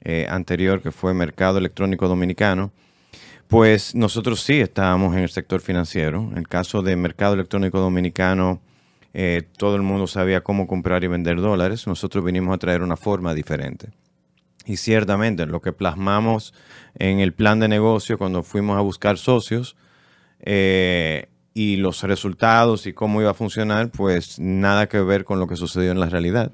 eh, 0.00 0.26
anterior 0.30 0.80
que 0.80 0.92
fue 0.92 1.12
Mercado 1.12 1.58
Electrónico 1.58 2.06
Dominicano, 2.08 2.70
Pues 3.48 3.94
nosotros 3.94 4.42
sí 4.42 4.60
estábamos 4.60 5.16
en 5.16 5.22
el 5.22 5.30
sector 5.30 5.62
financiero. 5.62 6.28
En 6.32 6.36
el 6.36 6.46
caso 6.46 6.82
del 6.82 6.98
mercado 6.98 7.32
electrónico 7.32 7.80
dominicano, 7.80 8.60
eh, 9.14 9.42
todo 9.56 9.74
el 9.74 9.80
mundo 9.80 10.06
sabía 10.06 10.42
cómo 10.42 10.66
comprar 10.66 11.02
y 11.02 11.06
vender 11.06 11.40
dólares. 11.40 11.86
Nosotros 11.86 12.22
vinimos 12.22 12.54
a 12.54 12.58
traer 12.58 12.82
una 12.82 12.98
forma 12.98 13.32
diferente. 13.32 13.88
Y 14.66 14.76
ciertamente 14.76 15.46
lo 15.46 15.62
que 15.62 15.72
plasmamos 15.72 16.52
en 16.94 17.20
el 17.20 17.32
plan 17.32 17.58
de 17.58 17.68
negocio 17.68 18.18
cuando 18.18 18.42
fuimos 18.42 18.76
a 18.76 18.82
buscar 18.82 19.16
socios 19.16 19.76
eh, 20.40 21.30
y 21.54 21.76
los 21.76 22.02
resultados 22.02 22.86
y 22.86 22.92
cómo 22.92 23.22
iba 23.22 23.30
a 23.30 23.34
funcionar, 23.34 23.90
pues 23.90 24.38
nada 24.38 24.90
que 24.90 25.00
ver 25.00 25.24
con 25.24 25.40
lo 25.40 25.46
que 25.46 25.56
sucedió 25.56 25.90
en 25.90 26.00
la 26.00 26.10
realidad. 26.10 26.52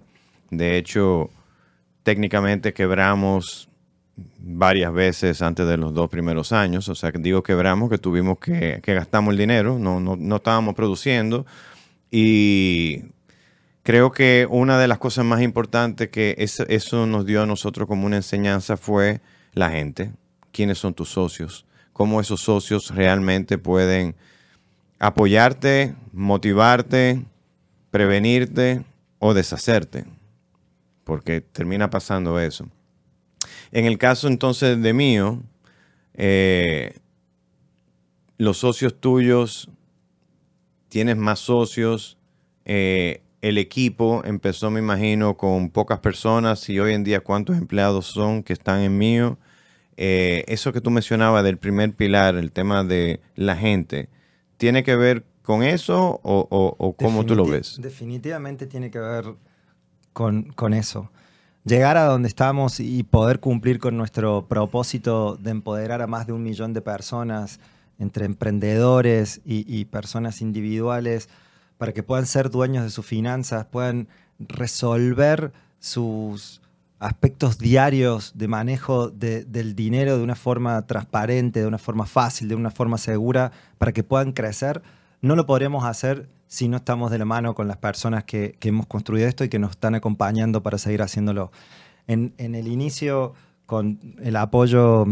De 0.52 0.76
hecho, 0.76 1.30
técnicamente 2.04 2.72
quebramos 2.72 3.68
varias 4.16 4.92
veces 4.92 5.42
antes 5.42 5.66
de 5.66 5.76
los 5.76 5.94
dos 5.94 6.08
primeros 6.10 6.52
años. 6.52 6.88
O 6.88 6.94
sea, 6.94 7.10
digo 7.12 7.42
quebramos, 7.42 7.90
que 7.90 7.98
tuvimos 7.98 8.38
que, 8.38 8.80
que 8.82 8.94
gastamos 8.94 9.32
el 9.32 9.38
dinero, 9.38 9.78
no, 9.78 10.00
no, 10.00 10.16
no 10.16 10.36
estábamos 10.36 10.74
produciendo. 10.74 11.46
Y 12.10 13.02
creo 13.82 14.12
que 14.12 14.46
una 14.50 14.78
de 14.78 14.88
las 14.88 14.98
cosas 14.98 15.24
más 15.24 15.42
importantes 15.42 16.08
que 16.10 16.34
eso, 16.38 17.06
nos 17.06 17.26
dio 17.26 17.42
a 17.42 17.46
nosotros 17.46 17.86
como 17.88 18.06
una 18.06 18.16
enseñanza 18.16 18.76
fue 18.76 19.20
la 19.52 19.70
gente. 19.70 20.12
¿Quiénes 20.52 20.78
son 20.78 20.94
tus 20.94 21.10
socios? 21.10 21.66
¿Cómo 21.92 22.20
esos 22.20 22.40
socios 22.40 22.94
realmente 22.94 23.58
pueden 23.58 24.16
apoyarte, 24.98 25.94
motivarte, 26.12 27.22
prevenirte 27.90 28.84
o 29.18 29.34
deshacerte? 29.34 30.04
Porque 31.04 31.40
termina 31.40 31.90
pasando 31.90 32.38
eso. 32.40 32.68
En 33.72 33.84
el 33.86 33.98
caso 33.98 34.28
entonces 34.28 34.80
de 34.80 34.92
mío, 34.92 35.42
eh, 36.14 36.94
los 38.38 38.58
socios 38.58 39.00
tuyos, 39.00 39.70
tienes 40.88 41.16
más 41.16 41.40
socios, 41.40 42.18
eh, 42.64 43.22
el 43.40 43.58
equipo 43.58 44.22
empezó, 44.24 44.70
me 44.70 44.80
imagino, 44.80 45.36
con 45.36 45.70
pocas 45.70 45.98
personas 45.98 46.68
y 46.68 46.78
hoy 46.80 46.94
en 46.94 47.04
día 47.04 47.20
cuántos 47.20 47.58
empleados 47.58 48.06
son 48.06 48.42
que 48.42 48.52
están 48.52 48.80
en 48.80 48.96
mío. 48.96 49.38
Eh, 49.96 50.44
eso 50.48 50.72
que 50.72 50.80
tú 50.80 50.90
mencionabas 50.90 51.44
del 51.44 51.58
primer 51.58 51.92
pilar, 51.94 52.36
el 52.36 52.52
tema 52.52 52.84
de 52.84 53.20
la 53.36 53.56
gente, 53.56 54.08
¿tiene 54.56 54.82
que 54.82 54.96
ver 54.96 55.24
con 55.42 55.62
eso 55.62 56.20
o, 56.22 56.48
o, 56.50 56.74
o 56.78 56.92
cómo 56.94 57.22
Definiti 57.22 57.26
tú 57.28 57.34
lo 57.34 57.46
ves? 57.46 57.78
Definitivamente 57.80 58.66
tiene 58.66 58.90
que 58.90 58.98
ver 58.98 59.26
con, 60.12 60.44
con 60.54 60.72
eso 60.72 61.10
llegar 61.64 61.96
a 61.96 62.04
donde 62.04 62.28
estamos 62.28 62.78
y 62.78 63.02
poder 63.02 63.40
cumplir 63.40 63.78
con 63.78 63.96
nuestro 63.96 64.46
propósito 64.46 65.36
de 65.36 65.50
empoderar 65.50 66.02
a 66.02 66.06
más 66.06 66.26
de 66.26 66.32
un 66.32 66.42
millón 66.42 66.72
de 66.72 66.82
personas, 66.82 67.58
entre 67.98 68.26
emprendedores 68.26 69.40
y, 69.44 69.84
personas 69.86 70.40
individuales, 70.40 71.28
para 71.78 71.92
que 71.92 72.02
puedan 72.02 72.26
ser 72.26 72.50
dueños 72.50 72.84
de 72.84 72.90
sus 72.90 73.06
finanzas, 73.06 73.66
puedan 73.66 74.08
resolver 74.38 75.52
sus 75.78 76.60
aspectos 76.98 77.58
diarios 77.58 78.32
de 78.34 78.48
manejo 78.48 79.10
de, 79.10 79.44
del 79.44 79.74
dinero 79.74 80.16
de 80.16 80.24
una 80.24 80.34
forma 80.34 80.86
transparente, 80.86 81.60
de 81.60 81.66
una 81.66 81.78
forma 81.78 82.06
fácil, 82.06 82.48
de 82.48 82.54
una 82.54 82.70
forma 82.70 82.98
segura, 82.98 83.52
para 83.78 83.92
que 83.92 84.02
puedan 84.02 84.32
crecer, 84.32 84.82
no 85.24 85.36
lo 85.36 85.46
podríamos 85.46 85.84
hacer 85.84 86.28
si 86.48 86.68
no 86.68 86.76
estamos 86.76 87.10
de 87.10 87.16
la 87.18 87.24
mano 87.24 87.54
con 87.54 87.66
las 87.66 87.78
personas 87.78 88.24
que, 88.24 88.56
hemos 88.60 88.86
construido 88.86 89.26
esto 89.26 89.42
y 89.42 89.48
que 89.48 89.58
nos 89.58 89.70
están 89.70 89.94
acompañando 89.94 90.62
para 90.62 90.76
seguir 90.76 91.00
haciéndolo. 91.00 91.50
En, 92.06 92.34
el 92.36 92.68
inicio, 92.68 93.32
con 93.64 93.98
el 94.22 94.36
apoyo 94.36 95.06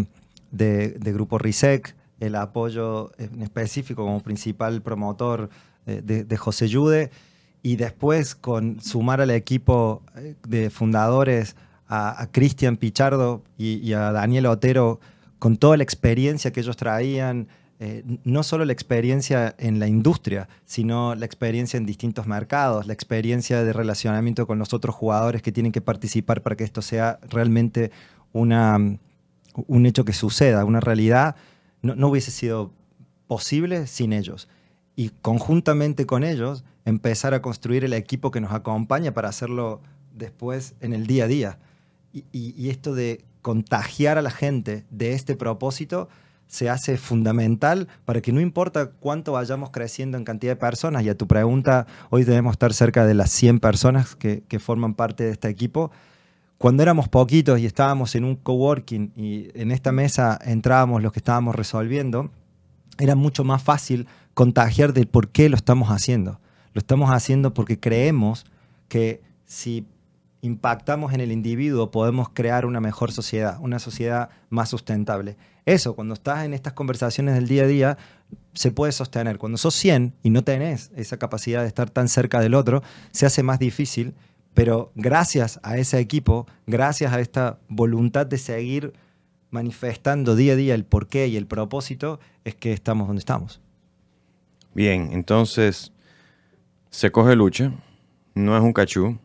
de, 0.50 0.98
Grupo 1.00 1.38
RISEC, 1.38 1.96
el 2.20 2.34
apoyo 2.34 3.10
en 3.16 3.40
específico 3.40 4.04
como 4.04 4.20
principal 4.20 4.82
promotor 4.82 5.48
eh, 5.86 6.02
de, 6.04 6.36
José 6.36 6.68
Yude, 6.68 7.10
y 7.62 7.76
después 7.76 8.34
con 8.34 8.82
sumar 8.82 9.22
al 9.22 9.30
equipo 9.30 10.02
eh, 10.16 10.34
de 10.46 10.68
fundadores 10.68 11.56
a, 11.88 12.28
Cristian 12.32 12.76
Pichardo 12.76 13.42
y 13.56 13.90
a 13.94 14.12
Daniel 14.12 14.44
Otero, 14.44 15.00
con 15.38 15.56
toda 15.56 15.78
la 15.78 15.84
experiencia 15.84 16.52
que 16.52 16.60
ellos 16.60 16.76
traían, 16.76 17.48
eh, 17.84 18.04
no 18.22 18.44
solo 18.44 18.64
la 18.64 18.72
experiencia 18.72 19.56
en 19.58 19.80
la 19.80 19.88
industria, 19.88 20.48
sino 20.64 21.16
la 21.16 21.26
experiencia 21.26 21.78
en 21.78 21.84
distintos 21.84 22.28
mercados, 22.28 22.86
la 22.86 22.92
experiencia 22.92 23.64
de 23.64 23.72
relacionamiento 23.72 24.46
con 24.46 24.60
los 24.60 24.72
otros 24.72 24.94
jugadores 24.94 25.42
que 25.42 25.50
tienen 25.50 25.72
que 25.72 25.80
participar 25.80 26.42
para 26.42 26.54
que 26.54 26.62
esto 26.62 26.80
sea 26.80 27.18
realmente 27.28 27.90
una, 28.32 28.78
un 29.66 29.86
hecho 29.86 30.04
que 30.04 30.12
suceda, 30.12 30.64
una 30.64 30.78
realidad, 30.78 31.34
no, 31.80 31.96
no 31.96 32.06
hubiese 32.06 32.30
sido 32.30 32.70
posible 33.26 33.88
sin 33.88 34.12
ellos. 34.12 34.48
Y 34.94 35.08
conjuntamente 35.20 36.06
con 36.06 36.22
ellos, 36.22 36.62
empezar 36.84 37.34
a 37.34 37.42
construir 37.42 37.84
el 37.84 37.94
equipo 37.94 38.30
que 38.30 38.40
nos 38.40 38.52
acompaña 38.52 39.12
para 39.12 39.28
hacerlo 39.28 39.80
después 40.14 40.76
en 40.82 40.92
el 40.92 41.08
día 41.08 41.24
a 41.24 41.26
día. 41.26 41.58
Y, 42.12 42.26
y, 42.30 42.54
y 42.56 42.70
esto 42.70 42.94
de 42.94 43.24
contagiar 43.40 44.18
a 44.18 44.22
la 44.22 44.30
gente 44.30 44.84
de 44.90 45.14
este 45.14 45.34
propósito 45.34 46.08
se 46.52 46.68
hace 46.68 46.98
fundamental 46.98 47.88
para 48.04 48.20
que 48.20 48.30
no 48.30 48.38
importa 48.38 48.90
cuánto 48.90 49.32
vayamos 49.32 49.70
creciendo 49.70 50.18
en 50.18 50.24
cantidad 50.24 50.52
de 50.52 50.56
personas, 50.56 51.02
y 51.02 51.08
a 51.08 51.16
tu 51.16 51.26
pregunta, 51.26 51.86
hoy 52.10 52.24
debemos 52.24 52.52
estar 52.52 52.74
cerca 52.74 53.06
de 53.06 53.14
las 53.14 53.30
100 53.30 53.58
personas 53.58 54.14
que, 54.16 54.42
que 54.46 54.58
forman 54.58 54.92
parte 54.92 55.24
de 55.24 55.30
este 55.30 55.48
equipo. 55.48 55.90
Cuando 56.58 56.82
éramos 56.82 57.08
poquitos 57.08 57.58
y 57.58 57.64
estábamos 57.64 58.14
en 58.16 58.24
un 58.24 58.36
coworking 58.36 59.12
y 59.16 59.48
en 59.54 59.70
esta 59.70 59.92
mesa 59.92 60.38
entrábamos 60.44 61.02
los 61.02 61.12
que 61.12 61.20
estábamos 61.20 61.54
resolviendo, 61.54 62.30
era 62.98 63.14
mucho 63.14 63.44
más 63.44 63.62
fácil 63.62 64.06
contagiar 64.34 64.92
del 64.92 65.06
por 65.06 65.28
qué 65.28 65.48
lo 65.48 65.56
estamos 65.56 65.88
haciendo. 65.88 66.38
Lo 66.74 66.80
estamos 66.80 67.10
haciendo 67.12 67.54
porque 67.54 67.80
creemos 67.80 68.44
que 68.88 69.22
si 69.46 69.86
impactamos 70.42 71.14
en 71.14 71.20
el 71.20 71.30
individuo, 71.30 71.92
podemos 71.92 72.28
crear 72.28 72.66
una 72.66 72.80
mejor 72.80 73.12
sociedad, 73.12 73.58
una 73.60 73.78
sociedad 73.78 74.28
más 74.50 74.68
sustentable. 74.68 75.36
Eso, 75.64 75.94
cuando 75.94 76.14
estás 76.14 76.44
en 76.44 76.52
estas 76.52 76.72
conversaciones 76.72 77.36
del 77.36 77.46
día 77.46 77.62
a 77.62 77.68
día, 77.68 77.98
se 78.52 78.72
puede 78.72 78.90
sostener. 78.90 79.38
Cuando 79.38 79.56
sos 79.56 79.74
100 79.74 80.14
y 80.24 80.30
no 80.30 80.42
tenés 80.42 80.90
esa 80.96 81.16
capacidad 81.16 81.62
de 81.62 81.68
estar 81.68 81.90
tan 81.90 82.08
cerca 82.08 82.40
del 82.40 82.54
otro, 82.54 82.82
se 83.12 83.24
hace 83.24 83.44
más 83.44 83.60
difícil, 83.60 84.14
pero 84.52 84.90
gracias 84.96 85.60
a 85.62 85.78
ese 85.78 86.00
equipo, 86.00 86.48
gracias 86.66 87.12
a 87.12 87.20
esta 87.20 87.60
voluntad 87.68 88.26
de 88.26 88.38
seguir 88.38 88.94
manifestando 89.50 90.34
día 90.34 90.54
a 90.54 90.56
día 90.56 90.74
el 90.74 90.84
porqué 90.84 91.28
y 91.28 91.36
el 91.36 91.46
propósito, 91.46 92.18
es 92.44 92.56
que 92.56 92.72
estamos 92.72 93.06
donde 93.06 93.20
estamos. 93.20 93.60
Bien, 94.74 95.10
entonces 95.12 95.92
se 96.90 97.12
coge 97.12 97.36
lucha, 97.36 97.72
no 98.34 98.56
es 98.56 98.62
un 98.62 98.72
cachú, 98.72 99.18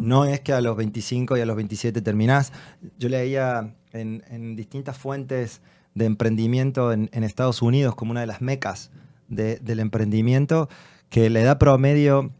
no 0.00 0.24
es 0.24 0.40
que 0.40 0.52
a 0.52 0.60
los 0.60 0.76
25 0.76 1.36
y 1.36 1.40
a 1.40 1.46
los 1.46 1.56
27 1.56 2.00
terminás. 2.02 2.52
Yo 2.98 3.08
leía 3.08 3.74
en, 3.92 4.24
en 4.28 4.56
distintas 4.56 4.96
fuentes 4.96 5.60
de 5.98 6.06
emprendimiento 6.06 6.92
en, 6.92 7.08
Estados 7.12 7.60
Unidos 7.60 7.94
como 7.94 8.12
una 8.12 8.20
de 8.20 8.26
las 8.26 8.40
mecas 8.40 8.90
de, 9.28 9.56
del 9.56 9.80
emprendimiento, 9.80 10.68
que 11.10 11.28
la 11.28 11.40
edad 11.40 11.58
promedio 11.58 12.30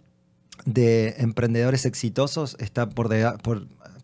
de 0.64 1.16
emprendedores 1.18 1.84
exitosos 1.84 2.56
está 2.60 2.88
por, 2.88 3.08
de, 3.08 3.30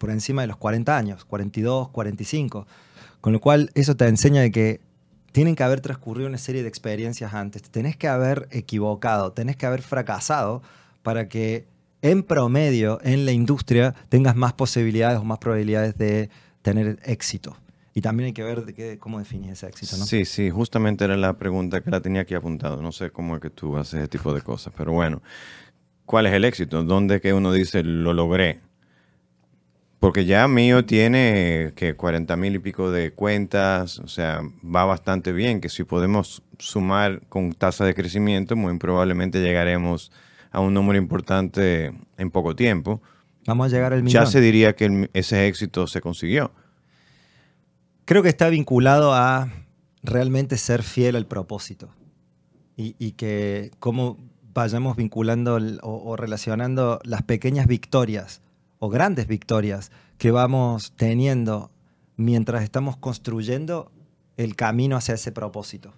encima 0.08 0.42
de 0.42 0.49
los 0.49 0.56
40 0.56 0.96
años, 0.96 1.25
42, 1.25 1.88
45. 1.90 2.66
Con 3.20 3.32
lo 3.32 3.40
cual 3.40 3.70
eso 3.75 3.96
te 3.96 4.06
enseña 4.06 4.42
de 4.42 4.50
que 4.50 4.80
tienen 5.32 5.56
que 5.56 5.62
haber 5.62 5.80
transcurrido 5.80 6.28
una 6.28 6.38
serie 6.38 6.62
de 6.62 6.68
experiencias 6.68 7.32
antes, 7.32 7.62
tenés 7.62 7.96
que 7.96 8.08
haber 8.08 8.49
equivocado, 8.50 9.32
tenés 9.32 9.56
que 9.56 9.66
haber 9.66 9.82
fracasado 9.82 10.62
para 11.02 11.28
que 11.28 11.66
en 12.04 12.23
promedio 12.23 13.00
en 13.02 13.25
la 13.25 13.32
industria 13.32 13.94
tengas 14.11 14.37
más 14.37 14.52
posibilidades 14.52 15.18
o 15.18 15.25
más 15.25 15.38
probabilidades 15.38 15.96
de 15.96 16.28
tener 16.61 16.99
éxito. 17.02 17.56
Y 17.94 18.02
también 18.02 18.26
hay 18.26 18.32
que 18.34 18.42
ver 18.42 18.75
qué, 18.75 18.99
cómo 18.99 19.18
defines 19.18 19.52
ese 19.52 19.68
éxito, 19.68 19.96
¿no? 19.96 20.04
Sí, 20.04 20.26
sí, 20.26 20.50
justamente 20.50 21.04
era 21.04 21.16
la 21.16 21.38
pregunta 21.38 21.80
que 21.80 21.90
la 21.90 22.02
tenía 22.02 22.23
aquí 22.23 22.34
apuntado. 22.34 22.82
No 22.82 22.92
sé 22.92 23.11
cómo 23.11 23.37
es 23.37 23.40
que 23.40 23.49
tú 23.49 23.78
haces 23.78 24.00
ese 24.00 24.08
tipo 24.08 24.34
de 24.34 24.42
cosas, 24.42 24.75
pero 24.76 24.92
bueno, 24.92 25.23
¿cuál 26.04 26.26
es 26.26 26.34
el 26.34 26.44
éxito? 26.44 26.84
¿Dónde 26.84 27.23
que 27.23 27.32
uno 27.32 27.52
dice 27.52 27.82
lo 27.82 28.12
logré? 28.12 28.61
Porque 29.99 30.26
ya 30.26 30.46
mío 30.46 30.84
tiene 30.84 31.73
que 31.75 31.94
40 31.94 32.37
mil 32.37 32.56
y 32.56 32.58
pico 32.58 32.90
de 32.90 33.12
cuentas, 33.12 33.99
o 34.00 34.08
sea, 34.08 34.42
va 34.62 34.84
bastante 34.84 35.32
bien, 35.32 35.62
que 35.62 35.70
si 35.70 35.84
podemos 35.84 36.42
sumar 36.58 37.23
con 37.30 37.54
tasa 37.54 37.87
de 37.87 37.94
crecimiento, 37.94 38.56
muy 38.56 38.76
probablemente 38.76 39.40
llegaremos 39.40 40.12
a 40.54 40.61
un 40.61 40.73
número 40.73 40.99
importante 40.99 41.92
en 42.16 42.30
poco 42.30 42.54
tiempo. 42.54 43.02
Vamos 43.46 43.66
a 43.66 43.76
llegar 43.76 43.92
al 43.92 44.02
millón. 44.02 44.25
Ya 44.25 44.30
se 44.30 44.40
diría 44.40 44.75
que 44.75 44.87
el, 44.87 45.11
ese 45.12 45.46
éxito 45.49 45.87
se 45.87 46.00
consiguió. 46.00 46.52
Creo 48.04 48.23
que 48.23 48.28
está 48.28 48.49
vinculado 48.49 49.12
a 49.12 49.50
realmente 50.02 50.56
ser 50.56 50.82
fiel 50.82 51.16
al 51.16 51.26
propósito 51.26 51.90
y, 52.76 52.94
y 52.99 53.12
que 53.12 53.73
cómo 53.80 54.18
vayamos 54.52 54.96
vinculando 54.96 55.58
o, 55.82 56.11
o 56.11 56.16
relacionando 56.16 57.00
las 57.02 57.23
pequeñas 57.23 57.66
victorias 57.66 58.40
o 58.78 58.88
grandes 58.88 59.26
victorias 59.26 59.90
que 60.18 60.30
vamos 60.30 60.92
teniendo 60.96 61.73
mientras 62.16 62.62
estamos 62.62 62.96
construyendo 62.96 63.90
el 64.37 64.54
camino 64.54 64.96
hacia 64.96 65.14
ese 65.14 65.32
propósito. 65.32 65.92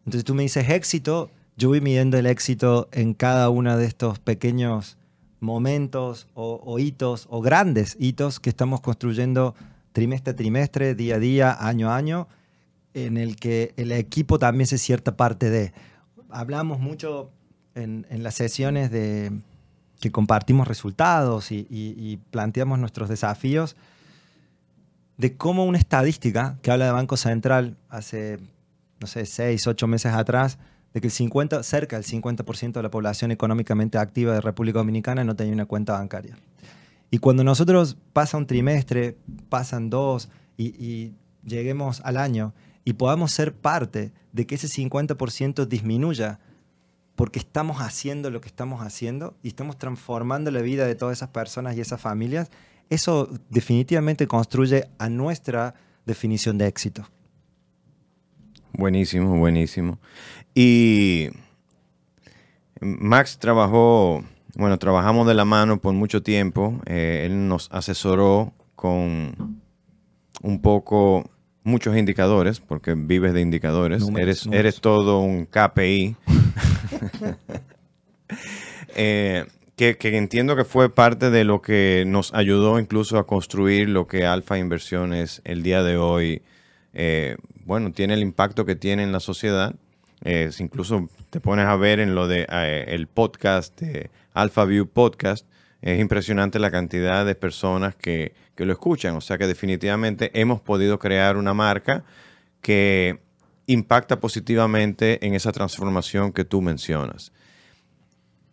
Entonces 0.00 0.24
tú 0.24 0.34
me 0.34 0.42
dices 0.42 0.68
éxito, 0.70 1.30
yo 1.56 1.68
voy 1.68 1.80
midiendo 1.80 2.18
el 2.18 2.26
éxito 2.26 2.88
en 2.92 3.14
cada 3.14 3.48
uno 3.50 3.76
de 3.76 3.86
estos 3.86 4.18
pequeños 4.18 4.98
momentos 5.40 6.28
o, 6.34 6.78
hitos 6.78 7.26
o 7.30 7.40
grandes 7.40 7.96
hitos 7.98 8.40
que 8.40 8.50
estamos 8.50 8.80
construyendo 8.80 9.54
trimestre 9.92 10.32
a 10.32 10.36
trimestre, 10.36 10.94
día 10.94 11.16
a 11.16 11.18
día, 11.18 11.56
año 11.58 11.90
a 11.90 11.96
año, 11.96 12.28
en 12.94 13.16
el 13.16 13.36
que 13.36 13.72
el 13.76 13.92
equipo 13.92 14.38
también 14.38 14.68
es 14.70 14.80
cierta 14.80 15.16
parte 15.16 15.50
de. 15.50 15.72
Hablamos 16.30 16.78
mucho 16.80 17.30
en, 17.74 18.06
las 18.10 18.34
sesiones 18.34 18.90
de 18.90 19.32
que 20.00 20.10
compartimos 20.10 20.68
resultados 20.68 21.50
y 21.50 22.20
planteamos 22.30 22.78
nuestros 22.78 23.08
desafíos 23.08 23.76
de 25.16 25.36
cómo 25.36 25.64
una 25.64 25.78
estadística 25.78 26.58
que 26.62 26.70
habla 26.70 26.86
de 26.86 26.92
Banco 26.92 27.16
Central 27.16 27.76
hace, 27.88 28.38
no 29.00 29.06
sé, 29.06 29.26
seis, 29.26 29.66
ocho 29.66 29.86
meses 29.86 30.12
atrás, 30.12 30.58
de 30.94 31.00
que 31.00 31.08
el 31.08 31.12
50, 31.12 31.62
cerca 31.62 31.96
del 31.96 32.06
50% 32.06 32.72
de 32.72 32.82
la 32.82 32.90
población 32.90 33.30
económicamente 33.30 33.98
activa 33.98 34.32
de 34.32 34.40
República 34.40 34.78
Dominicana 34.78 35.24
no 35.24 35.36
tenía 35.36 35.52
una 35.52 35.66
cuenta 35.66 35.92
bancaria. 35.92 36.36
Y 37.10 37.18
cuando 37.18 37.44
nosotros 37.44 37.96
pasa 38.12 38.36
un 38.36 38.46
trimestre, 38.46 39.16
pasan 39.48 39.90
dos 39.90 40.28
y, 40.56 41.12
lleguemos 41.44 42.00
al 42.00 42.16
año 42.16 42.54
y 42.84 42.94
podamos 42.94 43.30
ser 43.30 43.54
parte 43.54 44.12
de 44.32 44.46
que 44.48 44.56
ese 44.56 44.66
50% 44.66 45.66
disminuya 45.66 46.40
porque 47.14 47.38
estamos 47.38 47.80
haciendo 47.80 48.30
lo 48.30 48.40
que 48.40 48.48
estamos 48.48 48.82
haciendo 48.82 49.36
y 49.44 49.48
estamos 49.48 49.78
transformando 49.78 50.50
la 50.50 50.60
vida 50.60 50.86
de 50.86 50.96
todas 50.96 51.18
esas 51.18 51.28
personas 51.28 51.76
y 51.76 51.80
esas 51.80 52.00
familias, 52.00 52.50
eso 52.90 53.30
definitivamente 53.48 54.26
construye 54.26 54.88
a 54.98 55.08
nuestra 55.08 55.74
definición 56.04 56.58
de 56.58 56.66
éxito. 56.66 57.08
Buenísimo, 58.76 59.36
buenísimo. 59.38 59.98
Y 60.54 61.30
Max 62.80 63.38
trabajó, 63.38 64.24
bueno, 64.54 64.78
trabajamos 64.78 65.26
de 65.26 65.34
la 65.34 65.44
mano 65.44 65.78
por 65.78 65.94
mucho 65.94 66.22
tiempo. 66.22 66.80
Eh, 66.86 67.24
él 67.26 67.48
nos 67.48 67.68
asesoró 67.72 68.52
con 68.74 69.60
un 70.42 70.60
poco 70.60 71.30
muchos 71.62 71.96
indicadores, 71.96 72.60
porque 72.60 72.94
vives 72.94 73.32
de 73.32 73.40
indicadores. 73.40 74.06
eres, 74.16 74.46
eres 74.52 74.80
todo 74.80 75.20
un 75.20 75.46
KPI. 75.46 76.16
eh, 78.94 79.46
que, 79.76 79.96
entiendo 80.02 80.56
que 80.56 80.64
fue 80.64 80.94
parte 80.94 81.30
de 81.30 81.44
lo 81.44 81.60
que 81.60 82.04
nos 82.06 82.32
ayudó 82.34 82.78
incluso 82.78 83.18
a 83.18 83.26
construir 83.26 83.88
lo 83.88 84.06
que 84.06 84.24
Alfa 84.24 84.58
Inversiones 84.58 85.42
el 85.44 85.62
día 85.62 85.82
de 85.82 85.98
hoy, 85.98 86.42
eh, 86.94 87.36
bueno, 87.66 87.92
tiene 87.92 88.14
el 88.14 88.20
impacto 88.20 88.64
que 88.64 88.76
tiene 88.76 89.02
en 89.02 89.12
la 89.12 89.20
sociedad. 89.20 89.74
incluso 90.58 91.08
te 91.30 91.40
pones 91.40 91.66
a 91.66 91.76
ver 91.76 91.98
en 92.00 92.14
lo 92.14 92.28
de 92.28 92.46
eh, 92.48 92.84
el 92.88 93.08
podcast 93.08 93.78
de 93.80 94.10
Alpha 94.34 94.64
View 94.64 94.86
Podcast, 94.86 95.46
es 95.82 96.00
impresionante 96.00 96.58
la 96.58 96.70
cantidad 96.70 97.26
de 97.26 97.34
personas 97.34 97.94
que, 97.96 98.34
que 98.54 98.64
lo 98.64 98.72
escuchan. 98.72 99.16
O 99.16 99.20
sea 99.20 99.36
que 99.36 99.46
definitivamente 99.46 100.30
hemos 100.40 100.60
podido 100.60 100.98
crear 100.98 101.36
una 101.36 101.54
marca 101.54 102.04
que 102.62 103.20
impacta 103.66 104.20
positivamente 104.20 105.24
en 105.26 105.34
esa 105.34 105.52
transformación 105.52 106.32
que 106.32 106.44
tú 106.44 106.62
mencionas. 106.62 107.32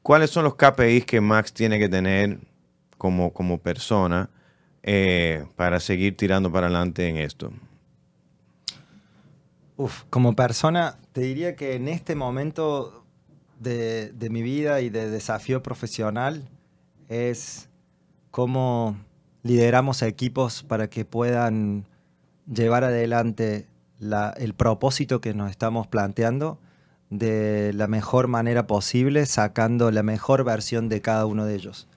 ¿Cuáles 0.02 0.32
son 0.32 0.44
los 0.44 0.56
KPIs 0.56 1.06
que 1.06 1.22
Max 1.22 1.54
tiene 1.54 1.80
que 1.80 1.88
tener 1.88 2.40
como, 2.98 3.32
como 3.32 3.60
persona 3.60 4.30
eh, 4.82 5.46
para 5.56 5.80
seguir 5.80 6.18
tirando 6.18 6.52
para 6.52 6.68
adelante 6.68 7.08
en 7.08 7.18
esto? 7.18 7.54
Uf, 9.76 10.04
como 10.10 10.36
persona, 10.36 10.98
te 11.14 11.22
diría 11.22 11.56
que 11.56 11.76
en 11.76 11.88
este 11.88 12.16
momento 12.16 13.04
de, 13.60 14.12
de 14.12 14.30
mi 14.30 14.42
vida 14.42 14.82
y 14.82 14.90
de 14.90 15.10
desafío 15.10 15.64
profesional 15.64 16.48
es 17.10 17.70
cómo 18.30 18.98
lideramos 19.42 20.02
equipos 20.02 20.64
para 20.64 20.90
que 20.90 21.06
puedan 21.06 21.86
llevar 22.52 22.84
adelante 22.84 23.68
el 24.38 24.54
propósito 24.54 25.22
que 25.22 25.34
nos 25.34 25.50
estamos 25.50 25.88
planteando 25.88 26.60
de 27.10 27.72
la 27.74 27.88
mejor 27.88 28.28
manera 28.28 28.68
posible, 28.68 29.26
sacando 29.26 29.92
la 29.92 30.04
mejor 30.04 30.44
versión 30.44 30.90
de 30.90 31.02
cada 31.02 31.26
uno 31.26 31.46
de 31.46 31.56
ellos. 31.56 31.88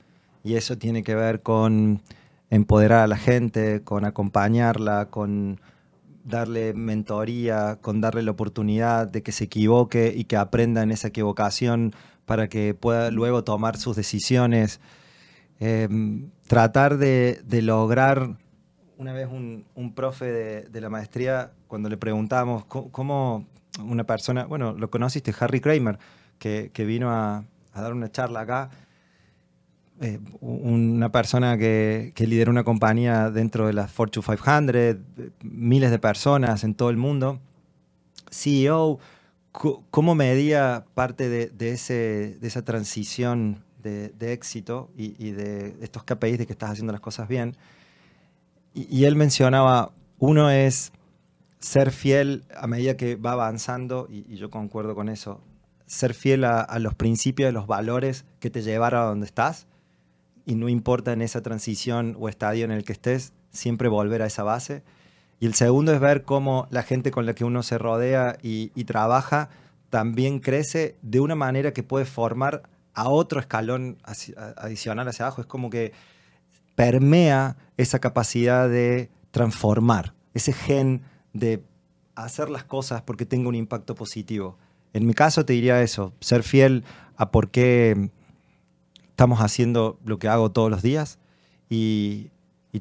Y 0.44 0.54
eso 0.54 0.76
tiene 0.78 1.02
que 1.02 1.14
ver 1.14 1.42
con 1.42 2.02
empoderar 2.50 3.00
a 3.00 3.06
la 3.06 3.16
gente, 3.16 3.82
con 3.82 4.04
acompañarla, 4.04 5.06
con 5.06 5.60
darle 6.26 6.74
mentoría, 6.74 7.78
con 7.80 8.00
darle 8.00 8.22
la 8.22 8.32
oportunidad 8.32 9.06
de 9.06 9.22
que 9.22 9.32
se 9.32 9.44
equivoque 9.44 10.12
y 10.14 10.24
que 10.24 10.36
aprenda 10.36 10.82
en 10.82 10.90
esa 10.90 11.08
equivocación 11.08 11.94
para 12.24 12.48
que 12.48 12.74
pueda 12.74 13.10
luego 13.10 13.44
tomar 13.44 13.76
sus 13.76 13.96
decisiones. 13.96 14.80
Em, 15.60 16.30
tratar 16.48 16.98
de, 16.98 17.40
lograr, 17.62 18.36
una 18.98 19.12
vez 19.12 19.28
un, 19.30 19.92
profe 19.94 20.26
de, 20.68 20.80
la 20.80 20.90
maestría, 20.90 21.52
cuando 21.68 21.88
le 21.88 21.96
preguntamos 21.96 22.64
cómo, 22.64 23.46
una 23.78 24.04
persona, 24.04 24.44
bueno, 24.46 24.72
lo 24.72 24.90
conociste, 24.90 25.32
Harry 25.38 25.60
Kramer, 25.60 25.98
que, 26.38 26.70
vino 26.78 27.10
a, 27.10 27.44
dar 27.72 27.92
una 27.92 28.10
charla 28.10 28.40
acá. 28.40 28.70
Eh, 30.00 30.20
una 30.40 31.10
persona 31.10 31.56
que, 31.56 32.12
que 32.14 32.26
lidera 32.26 32.50
una 32.50 32.64
compañía 32.64 33.30
dentro 33.30 33.66
de 33.66 33.72
la 33.72 33.88
Fortune 33.88 34.24
500, 34.24 34.96
miles 35.42 35.90
de 35.90 35.98
personas 35.98 36.64
en 36.64 36.74
todo 36.74 36.90
el 36.90 36.96
mundo, 36.96 37.40
CEO, 38.30 38.98
¿cómo 39.52 40.14
medía 40.14 40.84
parte 40.94 41.28
de, 41.28 41.72
esa 41.72 42.62
transición 42.62 43.64
de, 43.82 44.32
éxito 44.32 44.90
y, 44.96 45.30
de 45.30 45.76
estos 45.80 46.04
KPIs 46.04 46.38
de 46.38 46.46
que 46.46 46.52
estás 46.52 46.70
haciendo 46.70 46.92
las 46.92 47.00
cosas 47.00 47.28
bien? 47.28 47.56
y 48.74 49.04
él 49.04 49.16
mencionaba, 49.16 49.92
uno 50.18 50.50
es 50.50 50.92
ser 51.58 51.90
fiel 51.90 52.44
a 52.56 52.66
medida 52.66 52.96
que 52.96 53.16
va 53.16 53.32
avanzando, 53.32 54.06
y, 54.10 54.36
yo 54.36 54.50
concuerdo 54.50 54.94
con 54.94 55.08
eso, 55.08 55.40
ser 55.86 56.14
fiel 56.14 56.44
a, 56.44 56.78
los 56.78 56.94
principios, 56.94 57.48
a 57.48 57.52
los 57.52 57.66
valores 57.66 58.24
que 58.40 58.50
te 58.50 58.62
llevaron 58.62 59.02
a 59.02 59.04
donde 59.06 59.26
estás, 59.26 59.66
y 60.46 60.54
no 60.54 60.68
importa 60.68 61.12
en 61.12 61.20
esa 61.20 61.42
transición 61.42 62.16
o 62.18 62.28
estadio 62.28 62.64
en 62.64 62.70
el 62.70 62.84
que 62.84 62.92
estés, 62.92 63.32
siempre 63.50 63.88
volver 63.88 64.22
a 64.22 64.26
esa 64.26 64.44
base. 64.44 64.82
Y 65.40 65.46
el 65.46 65.54
segundo 65.54 65.92
es 65.92 66.00
ver 66.00 66.22
cómo 66.22 66.68
la 66.70 66.84
gente 66.84 67.10
con 67.10 67.26
la 67.26 67.34
que 67.34 67.44
uno 67.44 67.62
se 67.62 67.76
rodea 67.76 68.38
y, 68.42 68.68
trabaja 68.84 69.50
también 69.90 70.38
crece 70.38 70.96
de 71.02 71.20
una 71.20 71.34
manera 71.34 71.72
que 71.72 71.82
puede 71.82 72.04
formar 72.04 72.62
a 72.94 73.08
otro 73.08 73.40
escalón 73.40 73.98
adicional 74.56 75.08
hacia 75.08 75.26
abajo. 75.26 75.40
Es 75.40 75.46
como 75.46 75.68
que 75.68 75.92
permea 76.76 77.56
esa 77.76 77.98
capacidad 77.98 78.68
de 78.68 79.10
transformar, 79.32 80.14
ese 80.32 80.52
gen 80.52 81.02
de 81.32 81.62
hacer 82.14 82.50
las 82.50 82.64
cosas 82.64 83.02
porque 83.02 83.26
tenga 83.26 83.48
un 83.48 83.54
impacto 83.54 83.94
positivo. 83.94 84.56
En 84.92 85.06
mi 85.06 85.12
caso 85.12 85.44
te 85.44 85.54
diría 85.54 85.82
eso, 85.82 86.12
ser 86.20 86.42
fiel 86.42 86.84
a 87.16 87.30
por 87.30 87.50
qué 87.50 88.10
estamos 89.16 89.40
haciendo 89.40 89.98
lo 90.04 90.18
que 90.18 90.28
hago 90.28 90.50
todos 90.52 90.70
los 90.70 90.82
días 90.82 91.18
y, 91.70 92.30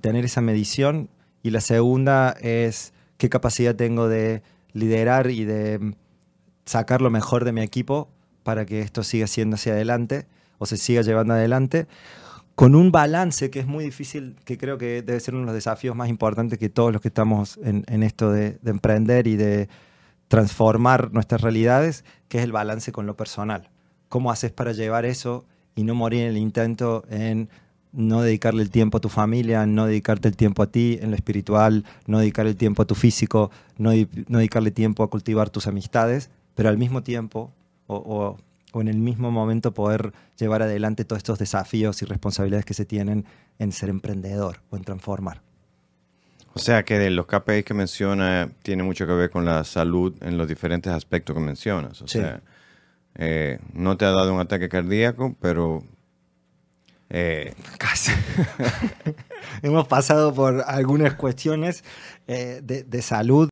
tener 0.01 0.25
esa 0.25 0.41
medición. 0.41 1.09
Y 1.41 1.51
la 1.51 1.61
segunda 1.61 2.31
es 2.41 2.91
qué 3.17 3.29
capacidad 3.29 3.73
tengo 3.73 4.09
de 4.09 4.43
liderar 4.73 5.31
y 5.31 5.45
de 5.45 5.95
sacar 6.65 7.01
lo 7.01 7.09
mejor 7.09 7.45
de 7.45 7.53
mi 7.53 7.61
equipo 7.61 8.09
para 8.43 8.65
que 8.65 8.81
esto 8.81 9.03
siga 9.03 9.27
siendo 9.27 9.55
hacia 9.55 9.71
adelante 9.71 10.27
o 10.57 10.65
se 10.65 10.75
siga 10.75 11.01
llevando 11.03 11.33
adelante 11.35 11.87
con 12.55 12.75
un 12.75 12.91
balance 12.91 13.49
que 13.49 13.61
es 13.61 13.67
muy 13.67 13.85
difícil, 13.85 14.35
que 14.43 14.57
creo 14.57 14.77
que 14.77 15.01
debe 15.01 15.21
ser 15.21 15.35
uno 15.35 15.43
de 15.43 15.45
los 15.45 15.55
desafíos 15.55 15.95
más 15.95 16.09
importantes 16.09 16.59
que 16.59 16.67
todos 16.67 16.91
los 16.91 17.01
que 17.01 17.07
estamos 17.07 17.57
en, 17.63 18.03
esto 18.03 18.33
de, 18.33 18.59
emprender 18.65 19.27
y 19.27 19.37
de 19.37 19.69
transformar 20.27 21.13
nuestras 21.13 21.39
realidades, 21.39 22.03
que 22.27 22.39
es 22.39 22.43
el 22.43 22.51
balance 22.51 22.91
con 22.91 23.05
lo 23.05 23.15
personal. 23.15 23.69
¿Cómo 24.09 24.29
haces 24.29 24.51
para 24.51 24.73
llevar 24.73 25.05
eso 25.05 25.45
y 25.75 25.83
no 25.83 25.95
morir 25.95 26.21
en 26.21 26.29
el 26.29 26.37
intento 26.37 27.05
en 27.09 27.49
no 27.91 28.21
dedicarle 28.21 28.61
el 28.61 28.69
tiempo 28.69 28.97
a 28.97 29.01
tu 29.01 29.09
familia, 29.09 29.65
no 29.65 29.85
dedicarte 29.85 30.27
el 30.27 30.35
tiempo 30.35 30.63
a 30.63 30.67
ti 30.67 30.99
en 31.01 31.11
lo 31.11 31.15
espiritual, 31.15 31.85
no 32.07 32.19
dedicar 32.19 32.45
el 32.45 32.57
tiempo 32.57 32.81
a 32.81 32.85
tu 32.85 32.95
físico, 32.95 33.51
no, 33.77 33.91
dedicarle 33.91 34.71
tiempo 34.71 35.03
a 35.03 35.09
cultivar 35.09 35.49
tus 35.49 35.67
amistades, 35.67 36.29
pero 36.55 36.67
al 36.67 36.77
mismo 36.77 37.03
tiempo, 37.03 37.53
o 37.87 38.37
o 38.75 38.81
en 38.81 38.89
el 38.89 38.97
mismo 38.97 39.31
momento 39.31 39.73
poder 39.73 40.11
llevar 40.37 40.61
adelante 40.61 41.05
todos 41.05 41.19
estos 41.19 41.39
desafíos 41.39 42.01
y 42.01 42.05
responsabilidades 42.05 42.65
que 42.65 42.73
se 42.73 42.83
tienen 42.83 43.23
en 43.57 43.71
ser 43.71 43.87
emprendedor 43.87 44.59
o 44.69 44.75
en 44.75 44.83
transformar. 44.83 45.41
O 46.53 46.59
sea 46.59 46.83
que 46.83 46.99
de 46.99 47.09
los 47.09 47.25
KPIs 47.25 47.63
que 47.63 47.73
menciona 47.73 48.49
tiene 48.63 48.83
mucho 48.83 49.07
que 49.07 49.13
ver 49.13 49.29
con 49.29 49.45
la 49.45 49.63
salud 49.63 50.13
en 50.21 50.37
los 50.37 50.49
diferentes 50.49 50.91
aspectos 50.91 51.33
que 51.33 51.41
mencionas. 51.41 52.01
O 52.01 52.07
sea, 52.09 52.41
eh, 53.15 53.59
no 53.73 53.97
te 53.97 54.05
ha 54.05 54.11
dado 54.11 54.33
un 54.33 54.39
ataque 54.39 54.69
cardíaco, 54.69 55.35
pero... 55.39 55.83
Eh, 57.09 57.53
Casi. 57.77 58.11
Hemos 59.61 59.87
pasado 59.87 60.33
por 60.33 60.63
algunas 60.65 61.13
cuestiones 61.13 61.83
eh, 62.27 62.61
de, 62.63 63.01
salud 63.01 63.47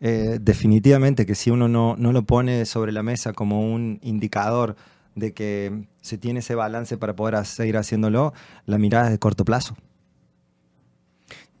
eh, 0.00 0.38
definitivamente 0.40 1.26
que 1.26 1.34
si 1.34 1.50
uno 1.50 1.68
no, 1.68 1.96
no, 1.96 2.12
lo 2.12 2.22
pone 2.22 2.64
sobre 2.64 2.92
la 2.92 3.02
mesa 3.02 3.32
como 3.32 3.60
un 3.60 4.00
indicador 4.02 4.76
de 5.14 5.32
que 5.32 5.86
se 6.00 6.18
tiene 6.18 6.40
ese 6.40 6.54
balance 6.54 6.96
para 6.96 7.14
poder 7.14 7.44
seguir 7.46 7.76
haciéndolo, 7.76 8.32
la 8.66 8.78
mirada 8.78 9.06
es 9.06 9.12
de 9.12 9.18
corto 9.18 9.44
plazo. 9.44 9.76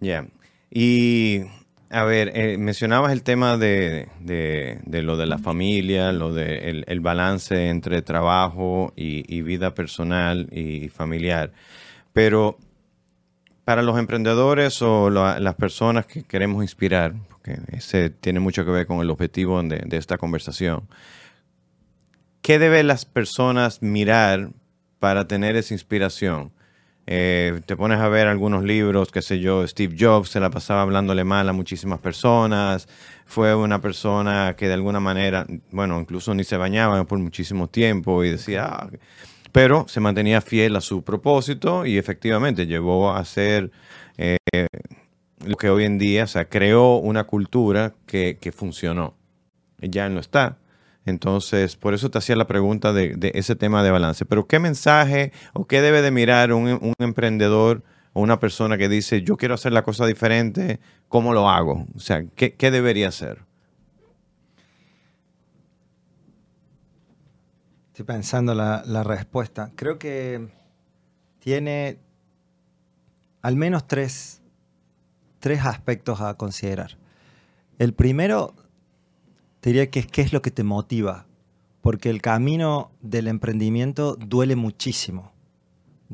Ya. 0.00 0.26
Y 0.70 1.42
a 1.94 2.02
ver, 2.02 2.32
eh, 2.34 2.58
mencionabas 2.58 3.12
el 3.12 3.22
tema 3.22 3.56
de, 3.56 4.08
lo 4.90 5.16
de 5.16 5.26
la 5.26 5.38
familia, 5.38 6.10
lo 6.10 6.34
de 6.34 6.84
el, 6.84 7.00
balance 7.00 7.68
entre 7.68 8.02
trabajo 8.02 8.92
y, 8.96 9.42
vida 9.42 9.74
personal 9.74 10.48
y 10.50 10.88
familiar. 10.88 11.52
Pero 12.12 12.58
para 13.64 13.82
los 13.82 13.96
emprendedores 13.96 14.82
o 14.82 15.08
las 15.08 15.54
personas 15.54 16.06
que 16.06 16.24
queremos 16.24 16.64
inspirar, 16.64 17.14
porque 17.28 17.58
ese 17.68 18.10
tiene 18.10 18.40
mucho 18.40 18.64
que 18.64 18.72
ver 18.72 18.88
con 18.88 18.98
el 18.98 19.10
objetivo 19.10 19.62
de, 19.62 19.96
esta 19.96 20.18
conversación, 20.18 20.88
¿qué 22.42 22.58
deben 22.58 22.88
las 22.88 23.04
personas 23.04 23.82
mirar 23.82 24.50
para 24.98 25.28
tener 25.28 25.54
esa 25.54 25.74
inspiración? 25.74 26.50
Eh, 27.06 27.60
te 27.66 27.76
pones 27.76 28.00
a 28.00 28.08
ver 28.08 28.28
algunos 28.28 28.64
libros, 28.64 29.10
qué 29.10 29.20
sé 29.20 29.38
yo, 29.38 29.66
Steve 29.66 29.94
Jobs 29.98 30.30
se 30.30 30.40
la 30.40 30.48
pasaba 30.50 30.82
hablándole 30.82 31.24
mal 31.24 31.48
a 31.48 31.52
muchísimas 31.52 32.00
personas, 32.00 32.88
fue 33.26 33.54
una 33.54 33.80
persona 33.80 34.54
que 34.56 34.68
de 34.68 34.74
alguna 34.74 35.00
manera, 35.00 35.46
bueno, 35.70 36.00
incluso 36.00 36.34
ni 36.34 36.44
se 36.44 36.56
bañaba 36.56 37.04
por 37.04 37.18
muchísimo 37.18 37.68
tiempo 37.68 38.24
y 38.24 38.30
decía, 38.30 38.64
ah, 38.66 38.90
pero 39.52 39.86
se 39.86 40.00
mantenía 40.00 40.40
fiel 40.40 40.76
a 40.76 40.80
su 40.80 41.02
propósito 41.02 41.86
y 41.86 41.98
efectivamente 41.98 42.66
llevó 42.66 43.12
a 43.12 43.24
ser 43.24 43.70
eh, 44.16 44.38
lo 45.46 45.56
que 45.56 45.70
hoy 45.70 45.84
en 45.84 45.98
día, 45.98 46.24
o 46.24 46.26
sea, 46.26 46.48
creó 46.48 46.96
una 46.96 47.24
cultura 47.24 47.94
que, 48.06 48.52
funcionó. 48.52 49.14
Ya 49.78 50.08
no 50.08 50.20
está, 50.20 50.58
entonces, 51.06 51.76
por 51.76 51.92
eso 51.92 52.10
te 52.10 52.18
hacía 52.18 52.36
la 52.36 52.46
pregunta 52.46 52.92
de, 52.92 53.30
ese 53.34 53.56
tema 53.56 53.82
de 53.82 53.90
balance. 53.90 54.24
Pero, 54.24 54.46
¿qué 54.46 54.58
mensaje 54.58 55.32
o 55.52 55.66
qué 55.66 55.82
debe 55.82 56.00
de 56.00 56.10
mirar 56.10 56.52
un, 56.52 56.94
emprendedor 56.98 57.82
o 58.14 58.22
una 58.22 58.40
persona 58.40 58.78
que 58.78 58.88
dice, 58.88 59.22
yo 59.22 59.36
quiero 59.36 59.54
hacer 59.54 59.72
la 59.72 59.82
cosa 59.82 60.06
diferente, 60.06 60.80
¿cómo 61.08 61.34
lo 61.34 61.50
hago? 61.50 61.86
O 61.94 62.00
sea, 62.00 62.24
¿qué, 62.34 62.70
debería 62.70 63.08
hacer? 63.08 63.42
Estoy 67.88 68.06
pensando 68.06 68.54
la, 68.54 68.82
la 68.86 69.02
respuesta. 69.02 69.72
Creo 69.76 69.98
que 69.98 70.48
tiene 71.38 71.98
al 73.42 73.56
menos 73.56 73.86
tres, 73.86 74.40
tres 75.38 75.64
aspectos 75.66 76.22
a 76.22 76.34
considerar. 76.34 76.96
El 77.78 77.92
primero 77.92 78.54
te 79.64 79.70
diría 79.70 79.90
que 79.90 80.00
es 80.00 80.06
qué 80.06 80.20
es 80.20 80.34
lo 80.34 80.42
que 80.42 80.50
te 80.50 80.62
motiva, 80.62 81.24
porque 81.80 82.10
el 82.10 82.20
camino 82.20 82.90
del 83.00 83.28
emprendimiento 83.28 84.14
duele 84.14 84.56
muchísimo. 84.56 85.32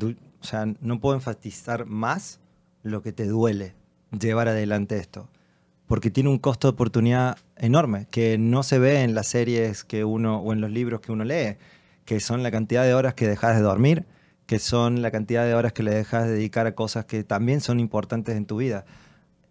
o 0.01 0.45
sea, 0.45 0.67
no 0.81 1.01
puedo 1.01 1.17
enfatizar 1.17 1.85
más 1.85 2.39
lo 2.85 3.03
que 3.03 3.11
te 3.11 3.27
duele 3.27 3.75
llevar 4.17 4.47
adelante 4.47 4.99
esto, 4.99 5.29
porque 5.89 6.13
tiene 6.13 6.31
un 6.31 6.39
costo 6.39 6.69
de 6.69 6.75
oportunidad 6.75 7.39
enorme 7.57 8.07
que 8.13 8.39
no 8.39 8.63
se 8.63 8.79
ve 8.79 9.03
en 9.03 9.17
las 9.17 9.27
series 9.27 9.83
que 9.83 10.05
uno 10.05 10.39
o 10.39 10.53
en 10.53 10.61
los 10.61 10.71
libros 10.71 11.01
que 11.01 11.11
uno 11.11 11.25
lee, 11.25 11.57
que 12.05 12.21
son 12.21 12.45
la 12.45 12.53
cantidad 12.53 12.85
de 12.85 12.95
horas 12.95 13.15
que 13.15 13.27
dejas 13.27 13.57
de 13.57 13.63
dormir, 13.63 14.07
que 14.47 14.61
son 14.61 15.03
la 15.03 15.11
cantidad 15.11 15.45
de 15.45 15.57
horas 15.57 15.73
que 15.73 15.83
le 15.83 15.93
dejas 15.93 16.27
de 16.27 16.35
dedicar 16.35 16.69
a 16.69 16.77
cosas 16.77 17.05
que 17.05 17.25
también 17.25 17.61
son 17.61 17.81
importantes 17.81 18.37
en 18.37 18.47
tu 18.47 18.59
vida. 18.59 18.85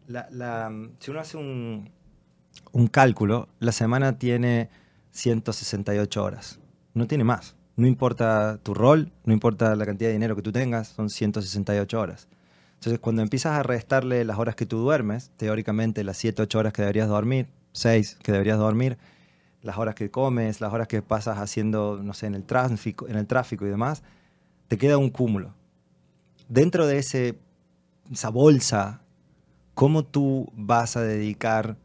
si 0.08 1.12
uno 1.12 1.20
hace 1.20 1.36
un, 1.36 1.99
un 2.72 2.88
cálculo, 2.88 3.48
la 3.60 3.72
semana 3.72 4.18
tiene 4.18 4.70
168 5.12 6.24
horas. 6.24 6.60
No 6.94 7.08
tiene 7.08 7.24
más. 7.24 7.56
No 7.76 7.88
importa 7.88 8.58
tu 8.62 8.74
rol, 8.74 9.12
no 9.24 9.34
importa 9.34 9.76
la 9.76 9.86
cantidad 9.86 10.10
de 10.10 10.14
dinero 10.14 10.36
que 10.36 10.42
tú 10.42 10.52
tengas, 10.52 10.90
son 10.90 11.10
168 11.10 12.00
horas. 12.00 12.28
Entonces, 12.76 13.00
cuando 13.00 13.22
empiezas 13.22 13.54
a 13.54 13.64
restarle 13.64 14.24
las 14.24 14.38
horas 14.38 14.56
que 14.56 14.66
tú 14.66 14.80
duermes, 14.80 15.32
teóricamente 15.38 16.04
las 16.04 16.18
7, 16.18 16.42
8 16.44 16.60
horas 16.60 16.74
que 16.74 16.82
deberías 16.82 17.08
dormir, 17.08 17.48
6 17.74 18.18
que 18.22 18.32
deberías 18.32 18.58
dormir, 18.58 18.98
las 19.62 19.78
horas 19.78 19.96
que 19.96 20.10
comes, 20.10 20.62
las 20.62 20.74
horas 20.74 20.88
que 20.88 21.02
pasas 21.02 21.38
haciendo, 21.40 22.00
no 22.02 22.14
sé, 22.14 22.28
en 22.28 22.36
el 22.36 22.44
tráfico, 22.44 23.08
en 23.08 23.18
el 23.18 23.28
tráfico 23.28 23.66
y 23.66 23.70
demás, 23.70 24.04
te 24.68 24.78
queda 24.78 24.98
un 24.98 25.10
cúmulo. 25.10 25.54
Dentro 26.48 26.88
de 26.88 27.00
ese, 27.00 27.38
esa 28.12 28.30
bolsa, 28.30 29.02
¿cómo 29.74 30.06
tú 30.06 30.52
vas 30.56 30.96
a 30.96 31.02
dedicar 31.02 31.78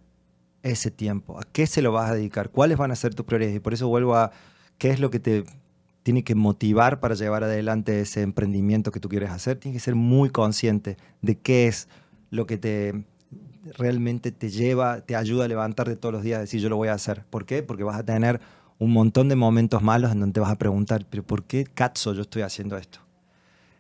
ese 0.65 0.91
tiempo? 0.91 1.39
¿A 1.39 1.45
qué 1.45 1.67
se 1.67 1.83
lo 1.83 1.93
vas 1.93 2.11
a 2.11 2.15
dedicar? 2.15 2.51
¿Cuáles 2.51 2.79
van 2.79 2.91
a 2.91 2.97
ser 2.97 3.15
tus 3.15 3.25
prioridades? 3.27 3.57
Y 3.57 3.61
por 3.61 3.75
eso 3.75 3.87
vuelvo 3.87 4.17
a 4.17 4.33
qué 4.79 4.91
es 4.91 4.99
lo 4.99 5.11
que 5.11 5.21
te 5.21 5.45
tiene 6.03 6.25
que 6.25 6.35
motivar 6.35 7.01
para 7.01 7.15
llevar 7.15 7.45
adelante 7.45 8.01
ese 8.01 8.23
emprendimiento 8.23 8.91
que 8.91 9.01
tú 9.01 9.09
quieres 9.09 9.31
hacer. 9.31 9.59
Tienes 9.59 9.81
que 9.81 9.85
ser 9.85 9.95
muy 9.95 10.31
consciente 10.31 10.97
de 11.23 11.39
qué 11.39 11.67
es 11.67 11.89
lo 12.31 12.47
que 12.47 12.59
te 12.59 13.05
realmente 13.79 14.31
te 14.31 14.51
lleva, 14.51 15.01
te 15.01 15.17
ayuda 15.17 15.47
a 15.47 15.49
levantarte 15.49 15.97
todos 15.97 16.13
los 16.13 16.23
días 16.23 16.39
y 16.39 16.41
decir 16.43 16.61
yo 16.61 16.69
lo 16.69 16.77
voy 16.77 16.89
a 16.89 16.95
hacer. 16.95 17.25
¿Por 17.31 17.47
qué? 17.47 17.63
Porque 17.63 17.85
vas 17.85 17.97
a 17.97 18.05
tener 18.05 18.41
un 18.79 18.93
montón 18.93 19.29
de 19.29 19.37
momentos 19.37 19.83
malos 19.83 20.13
en 20.13 20.21
donde 20.21 20.35
te 20.35 20.41
vas 20.41 20.51
a 20.51 20.57
preguntar, 20.57 21.07
pero 21.09 21.23
¿por 21.23 21.45
qué 21.45 21.65
cazzo 21.65 22.13
yo 22.13 22.23
estoy 22.23 22.43
haciendo 22.43 22.77
esto? 22.77 23.01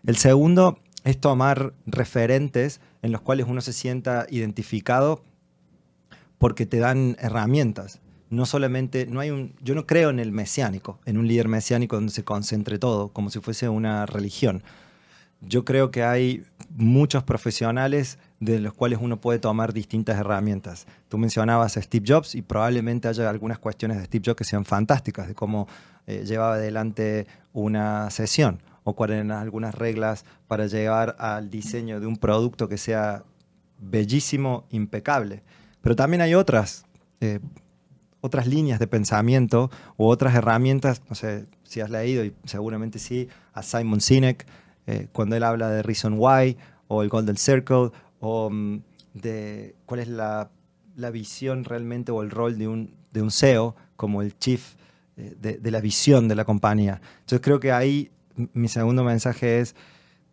El 0.06 0.16
segundo 0.16 0.78
es 1.04 1.18
tomar 1.18 1.74
referentes 1.86 2.80
en 3.02 3.12
los 3.12 3.20
cuales 3.20 3.46
uno 3.48 3.60
se 3.60 3.74
sienta 3.74 4.26
identificado 4.30 5.22
porque 6.38 6.66
te 6.66 6.78
dan 6.78 7.16
herramientas. 7.20 8.00
No 8.30 8.46
solamente, 8.46 9.06
no 9.06 9.20
hay 9.20 9.30
un, 9.30 9.54
yo 9.62 9.74
no 9.74 9.86
creo 9.86 10.10
en 10.10 10.18
el 10.18 10.32
mesiánico, 10.32 10.98
en 11.04 11.18
un 11.18 11.28
líder 11.28 11.48
mesiánico 11.48 11.96
donde 11.96 12.12
se 12.12 12.24
concentre 12.24 12.78
todo, 12.78 13.08
como 13.08 13.30
si 13.30 13.40
fuese 13.40 13.68
una 13.68 14.06
religión. 14.06 14.62
Yo 15.40 15.64
creo 15.64 15.90
que 15.90 16.02
hay 16.02 16.44
muchos 16.70 17.22
profesionales 17.22 18.18
de 18.40 18.58
los 18.60 18.72
cuales 18.72 18.98
uno 19.00 19.20
puede 19.20 19.38
tomar 19.38 19.72
distintas 19.72 20.18
herramientas. 20.18 20.86
Tú 21.08 21.18
mencionabas 21.18 21.76
a 21.76 21.82
Steve 21.82 22.04
Jobs 22.06 22.34
y 22.34 22.42
probablemente 22.42 23.08
haya 23.08 23.28
algunas 23.28 23.58
cuestiones 23.58 23.98
de 23.98 24.04
Steve 24.06 24.22
Jobs 24.26 24.36
que 24.36 24.44
sean 24.44 24.64
fantásticas, 24.64 25.28
de 25.28 25.34
cómo 25.34 25.68
eh, 26.06 26.24
llevaba 26.26 26.54
adelante 26.54 27.26
una 27.52 28.10
sesión 28.10 28.62
o 28.84 28.94
cuáles 28.94 29.16
eran 29.16 29.32
algunas 29.32 29.74
reglas 29.74 30.24
para 30.46 30.66
llegar 30.66 31.16
al 31.18 31.50
diseño 31.50 32.00
de 32.00 32.06
un 32.06 32.16
producto 32.16 32.68
que 32.68 32.78
sea 32.78 33.24
bellísimo, 33.78 34.66
impecable. 34.70 35.42
Pero 35.84 35.96
también 35.96 36.22
hay 36.22 36.34
otras, 36.34 36.86
eh, 37.20 37.40
otras 38.22 38.46
líneas 38.46 38.78
de 38.78 38.86
pensamiento 38.86 39.70
o 39.98 40.08
otras 40.08 40.34
herramientas, 40.34 41.02
no 41.10 41.14
sé 41.14 41.44
si 41.62 41.82
has 41.82 41.90
leído, 41.90 42.24
y 42.24 42.34
seguramente 42.44 42.98
sí, 42.98 43.28
a 43.52 43.62
Simon 43.62 44.00
Sinek, 44.00 44.46
eh, 44.86 45.08
cuando 45.12 45.36
él 45.36 45.42
habla 45.42 45.68
de 45.68 45.82
Reason 45.82 46.14
Why 46.18 46.56
o 46.88 47.02
el 47.02 47.10
Golden 47.10 47.36
Circle, 47.36 47.90
o 48.20 48.48
mm, 48.50 48.80
de 49.12 49.74
cuál 49.84 50.00
es 50.00 50.08
la, 50.08 50.50
visión 51.12 51.64
realmente 51.64 52.12
o 52.12 52.22
el 52.22 52.30
rol 52.30 52.56
de 52.56 52.66
un, 52.66 52.96
de 53.12 53.20
un 53.20 53.30
CEO 53.30 53.76
como 53.96 54.22
el 54.22 54.38
chief 54.38 54.76
eh, 55.18 55.36
de, 55.38 55.58
de 55.58 55.70
la 55.70 55.82
visión 55.82 56.28
de 56.28 56.34
la 56.34 56.46
compañía. 56.46 57.02
Entonces 57.20 57.40
creo 57.42 57.60
que 57.60 57.72
ahí 57.72 58.10
mi 58.54 58.68
segundo 58.68 59.04
mensaje 59.04 59.60
es 59.60 59.76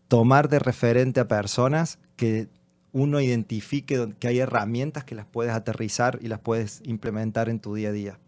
tomar 0.08 0.48
de 0.48 0.60
referente 0.60 1.20
a 1.20 1.28
personas 1.28 2.00
que 2.16 2.48
uno 2.94 3.22
identifique 3.22 4.14
que 4.20 4.28
hay 4.28 4.40
herramientas 4.40 5.04
que 5.04 5.16
las 5.16 5.26
puedes 5.26 5.54
aterrizar 5.54 6.20
y 6.22 6.28
las 6.28 6.40
puedes 6.40 6.82
implementar 6.86 7.50
en 7.50 7.60
tu 7.60 7.76
día 7.76 7.90
a 7.90 7.94
día. 7.94 8.20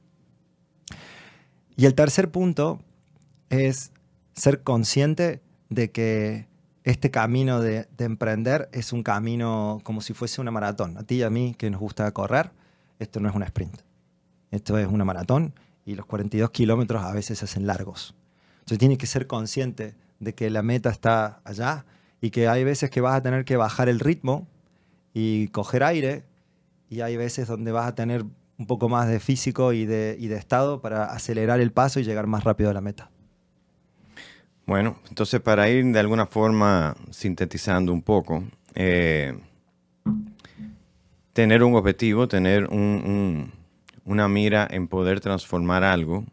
Y 1.75 1.85
el 1.85 1.95
tercer 1.95 2.31
punto 2.31 2.79
es 3.49 3.91
ser 4.35 4.63
consciente 4.63 5.41
de 5.69 5.91
que 5.91 6.47
este 6.83 7.11
camino 7.11 7.61
de, 7.61 7.87
emprender 7.97 8.69
es 8.73 8.93
un 8.93 9.03
camino 9.03 9.79
como 9.83 10.01
si 10.01 10.13
fuese 10.13 10.41
una 10.41 10.51
maratón. 10.51 10.97
A 10.97 11.03
ti 11.03 11.15
y 11.15 11.23
a 11.23 11.29
mí 11.29 11.55
que 11.57 11.69
nos 11.69 11.79
gusta 11.79 12.11
correr, 12.11 12.51
esto 12.99 13.19
no 13.19 13.29
es 13.29 13.35
un 13.35 13.43
sprint. 13.43 13.81
Esto 14.51 14.77
es 14.77 14.87
una 14.87 15.05
maratón 15.05 15.53
y 15.85 15.95
los 15.95 16.05
42 16.05 16.51
kilómetros 16.51 17.03
a 17.03 17.11
veces 17.11 17.39
se 17.39 17.45
hacen 17.45 17.65
largos. 17.65 18.15
Entonces 18.59 18.77
tienes 18.77 18.97
que 18.97 19.07
ser 19.07 19.27
consciente 19.27 19.95
de 20.19 20.35
que 20.35 20.49
la 20.49 20.61
meta 20.61 20.89
está 20.89 21.41
allá 21.43 21.85
y 22.21 22.29
que 22.29 22.47
hay 22.47 22.63
veces 22.63 22.89
que 22.89 23.01
vas 23.01 23.15
a 23.15 23.21
tener 23.21 23.45
que 23.45 23.57
bajar 23.57 23.89
el 23.89 23.99
ritmo 23.99 24.47
y 25.13 25.47
coger 25.49 25.83
aire 25.83 26.23
y 26.89 27.01
hay 27.01 27.17
veces 27.17 27.47
donde 27.47 27.71
vas 27.71 27.87
a 27.87 27.95
tener 27.95 28.23
un 28.57 28.67
poco 28.67 28.89
más 28.89 29.07
de 29.07 29.19
físico 29.19 29.73
y 29.73 29.85
de, 29.85 30.15
y 30.19 30.27
de 30.27 30.35
estado 30.35 30.81
para 30.81 31.05
acelerar 31.05 31.59
el 31.59 31.71
paso 31.71 31.99
y 31.99 32.03
llegar 32.03 32.27
más 32.27 32.43
rápido 32.43 32.69
a 32.69 32.73
la 32.73 32.81
meta. 32.81 33.09
Bueno, 34.65 34.99
entonces 35.09 35.41
para 35.41 35.69
ir 35.69 35.85
de 35.85 35.99
alguna 35.99 36.25
forma 36.25 36.95
sintetizando 37.11 37.91
un 37.91 38.01
poco, 38.01 38.43
eh, 38.75 39.37
tener 41.33 41.63
un 41.63 41.75
objetivo, 41.75 42.27
tener 42.27 42.67
una 42.69 44.27
mira 44.27 44.67
en 44.69 44.87
poder 44.87 45.19
transformar 45.19 45.83
algo, 45.83 46.23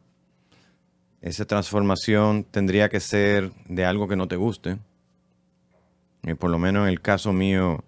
esa 1.23 1.45
transformación 1.45 2.45
tendría 2.45 2.89
que 2.89 3.01
ser 3.01 3.53
de 3.67 3.85
algo 3.85 4.09
que 4.09 4.17
no 4.17 4.29
te 4.29 4.37
guste. 4.37 4.79
Eh, 6.23 6.35
por 6.35 6.51
lo 6.51 6.59
menos 6.59 6.85
en 6.85 6.91
el 6.91 7.01
caso 7.01 7.33
mío, 7.33 7.83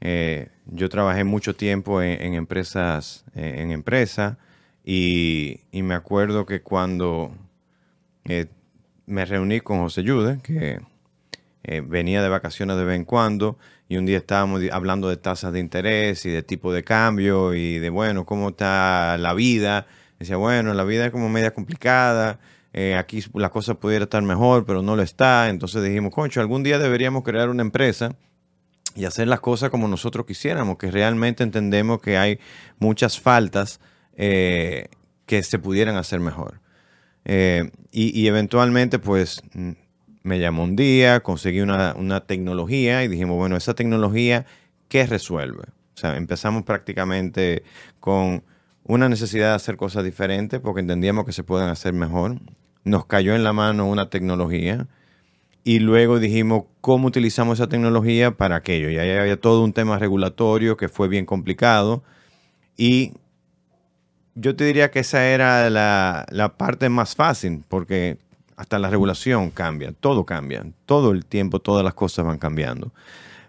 Eh, 0.00 0.48
yo 0.66 0.88
trabajé 0.88 1.24
mucho 1.24 1.54
tiempo 1.54 2.02
en, 2.02 2.34
empresas, 2.34 3.24
eh, 3.34 3.56
en 3.58 3.70
empresa 3.70 4.38
y, 4.84 5.60
me 5.72 5.94
acuerdo 5.94 6.46
que 6.46 6.62
cuando 6.62 7.32
eh, 8.24 8.46
me 9.06 9.24
reuní 9.24 9.60
con 9.60 9.80
José 9.80 10.02
Yude, 10.02 10.38
que 10.42 10.80
venía 11.84 12.22
de 12.22 12.28
vacaciones 12.28 12.76
de 12.76 12.84
vez 12.84 12.96
en 12.96 13.04
cuando, 13.04 13.58
y 13.88 13.96
un 13.96 14.06
día 14.06 14.18
estábamos 14.18 14.62
hablando 14.70 15.08
de 15.08 15.16
tasas 15.16 15.52
de 15.52 15.58
interés 15.60 16.24
y 16.24 16.30
de 16.30 16.42
tipo 16.42 16.72
de 16.72 16.84
cambio 16.84 17.54
y 17.54 17.78
de, 17.78 17.90
bueno, 17.90 18.24
cómo 18.24 18.50
está 18.50 19.16
la 19.18 19.34
vida. 19.34 19.86
Decía, 20.18 20.36
bueno, 20.36 20.74
la 20.74 20.84
vida 20.84 21.06
es 21.06 21.12
como 21.12 21.28
media 21.28 21.52
complicada. 21.52 22.38
aquí 22.98 23.24
la 23.34 23.50
cosa 23.50 23.74
pudiera 23.74 24.04
estar 24.04 24.22
mejor, 24.22 24.64
pero 24.64 24.82
no 24.82 24.94
lo 24.96 25.02
está. 25.02 25.48
Entonces 25.48 25.82
dijimos, 25.82 26.12
concho, 26.14 26.40
algún 26.40 26.62
día 26.62 26.78
deberíamos 26.78 27.24
crear 27.24 27.48
una 27.48 27.62
empresa 27.62 28.16
y 28.96 29.04
hacer 29.04 29.28
las 29.28 29.40
cosas 29.40 29.70
como 29.70 29.86
nosotros 29.86 30.26
quisiéramos, 30.26 30.78
que 30.78 30.90
realmente 30.90 31.44
entendemos 31.44 32.00
que 32.00 32.16
hay 32.16 32.40
muchas 32.78 33.20
faltas 33.20 33.78
eh, 34.16 34.88
que 35.26 35.42
se 35.42 35.58
pudieran 35.58 35.96
hacer 35.96 36.18
mejor. 36.18 36.60
Eh, 37.26 37.70
y, 37.90 38.26
eventualmente, 38.26 38.98
pues, 38.98 39.42
mm, 39.52 39.72
me 40.22 40.38
llamó 40.38 40.64
un 40.64 40.76
día, 40.76 41.20
conseguí 41.20 41.60
una, 41.60 42.20
tecnología 42.26 43.04
y 43.04 43.08
dijimos, 43.08 43.36
bueno, 43.36 43.56
esa 43.56 43.74
tecnología, 43.74 44.46
¿qué 44.88 45.06
resuelve? 45.06 45.64
O 45.94 45.98
sea, 45.98 46.16
empezamos 46.16 46.64
prácticamente 46.64 47.64
con 48.00 48.44
una 48.84 49.08
necesidad 49.08 49.50
de 49.50 49.54
hacer 49.56 49.76
cosas 49.76 50.04
diferentes 50.04 50.60
porque 50.60 50.80
entendíamos 50.80 51.26
que 51.26 51.32
se 51.32 51.44
pueden 51.44 51.68
hacer 51.68 51.92
mejor. 51.92 52.40
Nos 52.84 53.06
cayó 53.06 53.34
en 53.34 53.44
la 53.44 53.52
mano 53.52 53.86
una 53.88 54.08
tecnología 54.08 54.86
y 55.66 55.80
luego 55.80 56.20
dijimos 56.20 56.62
cómo 56.80 57.08
utilizamos 57.08 57.58
esa 57.58 57.68
tecnología 57.68 58.30
para 58.30 58.54
aquello. 58.54 58.88
Y 58.88 58.98
ahí 58.98 59.10
había 59.10 59.40
todo 59.40 59.64
un 59.64 59.72
tema 59.72 59.98
regulatorio 59.98 60.76
que 60.76 60.88
fue 60.88 61.08
bien 61.08 61.26
complicado. 61.26 62.04
Y 62.76 63.14
yo 64.36 64.54
te 64.54 64.62
diría 64.62 64.92
que 64.92 65.00
esa 65.00 65.26
era 65.26 65.68
la, 65.68 66.54
parte 66.56 66.88
más 66.88 67.16
fácil, 67.16 67.64
porque 67.66 68.16
hasta 68.54 68.78
la 68.78 68.90
regulación 68.90 69.50
cambia, 69.50 69.90
todo 69.90 70.24
cambia, 70.24 70.64
todo 70.84 71.10
el 71.10 71.26
tiempo, 71.26 71.58
todas 71.58 71.82
las 71.82 71.94
cosas 71.94 72.24
van 72.24 72.38
cambiando. 72.38 72.92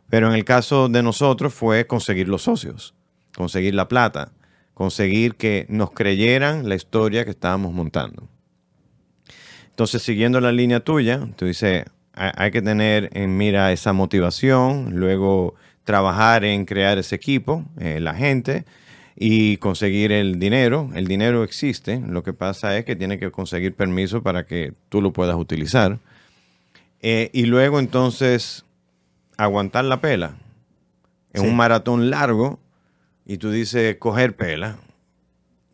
Pero 0.09 0.27
en 0.27 0.33
el 0.33 0.43
caso 0.43 0.89
de 0.89 1.03
nosotros 1.03 1.53
fue 1.53 1.85
conseguir 1.85 2.29
los 2.29 2.41
socios, 2.41 2.95
conseguir 3.35 3.75
la 3.75 3.87
plata, 3.87 4.31
conseguir 4.73 5.35
que 5.35 5.67
nos 5.69 5.91
creyeran 5.91 6.67
la 6.67 6.73
historia 6.73 7.25
que 7.25 7.31
estábamos 7.31 7.73
montando. 7.73 8.27
Entonces, 9.69 10.01
siguiendo 10.01 10.41
la 10.41 10.51
línea 10.51 10.79
tuya, 10.79 11.29
tú 11.35 11.45
dices, 11.45 11.85
hay 12.17 12.51
que 12.51 12.61
tener 12.61 13.09
en 13.13 13.37
mira 13.37 13.71
esa 13.71 13.93
motivación, 13.93 14.95
luego 14.95 15.55
trabajar 15.83 16.43
en 16.43 16.65
crear 16.65 16.97
ese 16.97 17.15
equipo, 17.15 17.63
eh, 17.79 17.99
la 17.99 18.13
gente, 18.13 18.65
y 19.15 19.57
conseguir 19.57 20.11
el 20.11 20.39
dinero. 20.39 20.89
El 20.93 21.07
dinero 21.07 21.43
existe, 21.43 22.01
lo 22.05 22.23
que 22.23 22.33
pasa 22.33 22.77
es 22.77 22.85
que 22.85 22.95
tiene 22.95 23.19
que 23.19 23.31
conseguir 23.31 23.73
permiso 23.73 24.21
para 24.21 24.45
que 24.45 24.73
tú 24.89 25.01
lo 25.01 25.13
puedas 25.13 25.35
utilizar. 25.35 25.99
Eh, 27.01 27.29
y 27.33 27.45
luego 27.45 27.79
entonces 27.79 28.65
aguantar 29.37 29.85
la 29.85 30.01
pela. 30.01 30.35
En 31.33 31.45
un 31.45 31.55
maratón 31.55 32.09
largo, 32.09 32.59
y 33.25 33.37
tú 33.37 33.51
dices 33.51 33.97
coger 33.97 34.35
pela. 34.35 34.77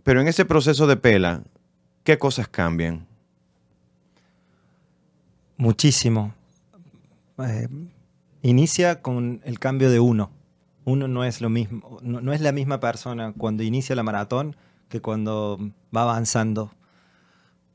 Pero 0.03 0.19
en 0.19 0.27
ese 0.27 0.43
proceso 0.43 0.87
de 0.87 0.97
pela, 0.97 1.43
¿qué 2.03 2.17
cosas 2.17 2.47
cambian? 2.47 3.07
Muchísimo. 5.63 6.33
Eh, 7.39 7.69
inicia 8.41 9.01
con 9.01 9.39
el 9.45 9.59
cambio 9.59 9.89
de 9.89 10.01
uno. 10.01 10.29
Uno 10.83 11.07
no 11.07 11.23
es 11.23 11.39
lo 11.39 11.49
mismo, 11.49 11.99
no, 12.01 12.33
es 12.33 12.41
la 12.41 12.51
misma 12.51 12.81
persona 12.81 13.31
cuando 13.37 13.63
inicia 13.63 13.95
la 13.95 14.03
maratón 14.03 14.57
que 14.89 14.99
cuando 14.99 15.57
va 15.95 16.01
avanzando. 16.01 16.73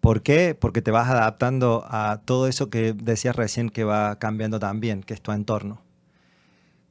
¿Por 0.02 0.20
qué? 0.20 0.54
Porque 0.54 0.82
te 0.82 0.90
vas 0.90 1.08
adaptando 1.08 1.86
a 1.88 2.20
todo 2.26 2.46
eso 2.46 2.68
que 2.68 2.92
decías 2.92 3.34
recién 3.34 3.70
que 3.70 3.84
va 3.84 4.18
cambiando 4.18 4.58
también, 4.58 5.02
que 5.02 5.14
es 5.14 5.22
tu 5.22 5.32
entorno. 5.32 5.80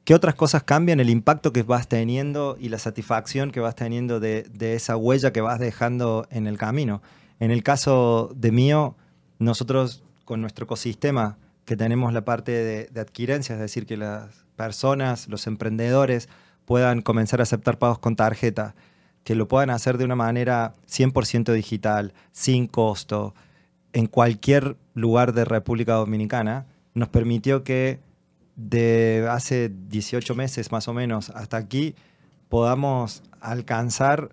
¿Qué 0.02 0.16
otras 0.16 0.34
cosas 0.34 0.64
cambian? 0.64 0.98
El 0.98 1.10
impacto 1.10 1.52
que 1.52 1.62
vas 1.62 1.86
teniendo 1.86 2.56
y 2.58 2.70
la 2.70 2.80
satisfacción 2.80 3.52
que 3.52 3.60
vas 3.60 3.76
teniendo 3.76 4.18
de, 4.18 4.48
de 4.52 4.74
esa 4.74 4.96
huella 4.96 5.32
que 5.32 5.42
vas 5.42 5.60
dejando 5.60 6.26
en 6.32 6.48
el 6.48 6.58
camino. 6.58 7.02
En 7.38 7.52
el 7.52 7.62
caso 7.62 8.32
de 8.34 8.50
mío, 8.50 8.96
nosotros 9.38 10.02
con 10.28 10.42
nuestro 10.42 10.66
ecosistema, 10.66 11.38
que 11.64 11.74
tenemos 11.74 12.12
la 12.12 12.22
parte 12.22 12.52
de, 12.92 13.00
adquirencia, 13.00 13.54
es 13.54 13.60
decir, 13.62 13.86
que 13.86 13.96
las 13.96 14.44
personas, 14.56 15.26
los 15.26 15.46
emprendedores 15.46 16.28
puedan 16.66 17.00
comenzar 17.00 17.40
a 17.40 17.44
aceptar 17.44 17.78
pagos 17.78 17.98
con 17.98 18.14
tarjeta, 18.14 18.74
que 19.24 19.34
lo 19.34 19.48
puedan 19.48 19.70
hacer 19.70 19.96
de 19.96 20.04
una 20.04 20.16
manera 20.16 20.74
100% 20.86 21.54
digital, 21.54 22.12
sin 22.30 22.66
costo, 22.66 23.34
en 23.94 24.04
cualquier 24.04 24.76
lugar 24.92 25.32
de 25.32 25.46
República 25.46 25.94
Dominicana, 25.94 26.66
nos 26.92 27.08
permitió 27.08 27.64
que 27.64 27.98
de 28.54 29.26
hace 29.30 29.72
18 29.88 30.34
meses 30.34 30.70
más 30.70 30.88
o 30.88 30.92
menos 30.92 31.30
hasta 31.30 31.56
aquí 31.56 31.94
podamos 32.50 33.22
alcanzar 33.40 34.28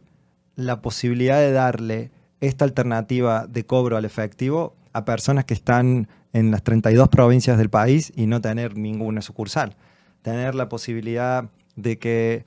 la 0.57 0.81
posibilidad 0.81 1.39
de 1.39 1.53
darle 1.53 2.11
esta 2.41 2.65
alternativa 2.65 3.47
de 3.47 3.65
cobro 3.65 3.95
al 3.95 4.03
efectivo 4.03 4.75
a 4.95 5.03
personas 5.03 5.43
que 5.43 5.53
están 5.53 6.07
en 6.31 6.51
las 6.51 6.63
32 6.63 7.09
provincias 7.09 7.57
del 7.57 7.69
país 7.69 8.13
y 8.15 8.27
no 8.27 8.39
tener 8.39 8.77
ninguna 8.77 9.21
sucursal. 9.21 9.75
Tener 10.21 10.55
la 10.55 10.69
posibilidad 10.69 11.49
de 11.75 11.99
que 11.99 12.45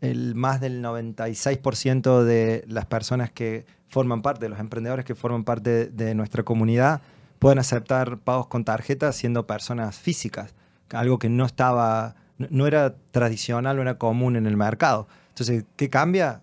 el 0.00 0.34
más 0.34 0.62
del 0.62 0.82
96% 0.82 2.22
de 2.24 2.64
las 2.68 2.86
personas 2.86 3.30
que 3.30 3.66
forman 3.90 4.22
parte, 4.22 4.46
de 4.46 4.48
los 4.48 4.60
emprendedores 4.60 5.04
que 5.04 5.14
forman 5.14 5.44
parte 5.44 5.88
de 5.88 6.14
nuestra 6.14 6.42
comunidad, 6.42 7.02
puedan 7.38 7.58
aceptar 7.58 8.16
pagos 8.16 8.46
con 8.46 8.64
tarjeta 8.64 9.12
siendo 9.12 9.46
personas 9.46 9.98
físicas, 9.98 10.54
algo 10.88 11.18
que 11.18 11.28
no 11.28 11.44
estaba, 11.44 12.16
no 12.38 12.66
era 12.66 12.94
tradicional, 13.10 13.76
no 13.76 13.82
era 13.82 13.98
común 13.98 14.36
en 14.36 14.46
el 14.46 14.56
mercado. 14.56 15.06
Entonces, 15.28 15.66
¿qué 15.76 15.90
cambia? 15.90 16.40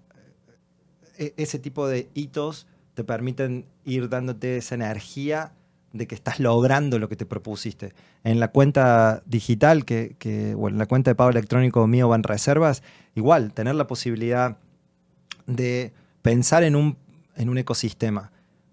E, 1.18 1.34
ese 1.36 1.58
tipo 1.58 1.88
de 1.88 2.10
hitos 2.14 2.68
te 2.94 3.04
permiten 3.04 3.66
ir 3.88 4.10
dándote 4.10 4.58
esa 4.58 4.76
energía 4.76 5.54
de 5.94 6.08
que 6.08 6.14
estás 6.14 6.40
logrando 6.40 7.00
lo 7.00 7.10
que 7.10 7.16
te 7.16 7.26
propusiste. 7.26 7.94
En 8.24 8.40
la 8.40 8.50
cuenta 8.50 9.24
digital, 9.26 9.86
que, 9.86 10.16
en 10.22 10.78
la 10.78 10.86
cuenta 10.86 11.12
de 11.12 11.16
pago 11.16 11.30
electrónico 11.30 11.88
mío 11.88 12.10
van 12.10 12.24
reservas, 12.24 12.84
igual, 13.16 13.54
tener 13.54 13.76
la 13.76 13.88
posibilidad 13.88 14.58
de 15.48 15.94
pensar 16.22 16.64
en 16.64 16.76
un, 16.76 16.98
en 17.36 17.50
un 17.50 17.58
ecosistema, 17.58 18.32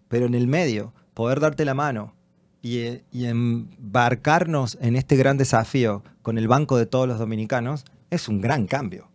pero 0.09 0.27
en 0.27 0.35
el 0.35 0.49
medio, 0.49 0.93
poder 1.15 1.39
darte 1.39 1.65
la 1.65 1.75
mano 1.75 2.13
y, 2.61 3.01
y 3.13 3.27
embarcarnos 3.27 4.77
en 4.81 4.97
este 4.97 5.17
gran 5.17 5.39
desafío 5.39 6.03
con 6.23 6.39
el 6.39 6.49
Banco 6.49 6.77
de 6.77 6.87
todos 6.87 7.07
los 7.07 7.21
dominicanos, 7.21 7.85
es 8.11 8.29
un 8.29 8.41
gran 8.41 8.67
cambio. 8.67 9.09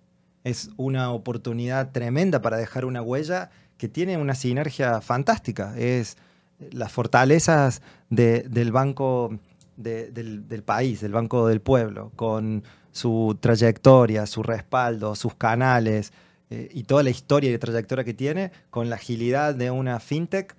Es 0.45 0.69
una 0.77 1.11
oportunidad 1.11 1.91
tremenda 1.91 2.41
para 2.41 2.55
dejar 2.55 2.85
una 2.85 3.01
huella 3.01 3.51
que 3.79 3.87
tiene 3.87 4.17
una 4.17 4.35
sinergia 4.35 5.01
fantástica. 5.01 5.73
Es 5.77 6.17
las 6.71 6.91
fortalezas 6.91 7.81
del 8.09 8.71
banco 8.71 9.39
del, 9.77 10.63
país, 10.65 10.99
del 10.99 11.13
banco 11.13 11.47
del 11.47 11.61
pueblo, 11.61 12.11
con 12.17 12.63
su 12.91 13.37
trayectoria, 13.39 14.25
su 14.25 14.43
respaldo, 14.43 15.15
sus 15.15 15.33
canales 15.33 16.11
eh, 16.49 16.69
y 16.73 16.83
toda 16.83 17.03
la 17.03 17.09
historia 17.09 17.51
y 17.51 17.57
trayectoria 17.57 18.03
que 18.03 18.13
tiene, 18.13 18.51
con 18.69 18.89
la 18.89 18.97
agilidad 18.97 19.55
de 19.55 19.71
una 19.71 20.01
fintech 20.01 20.55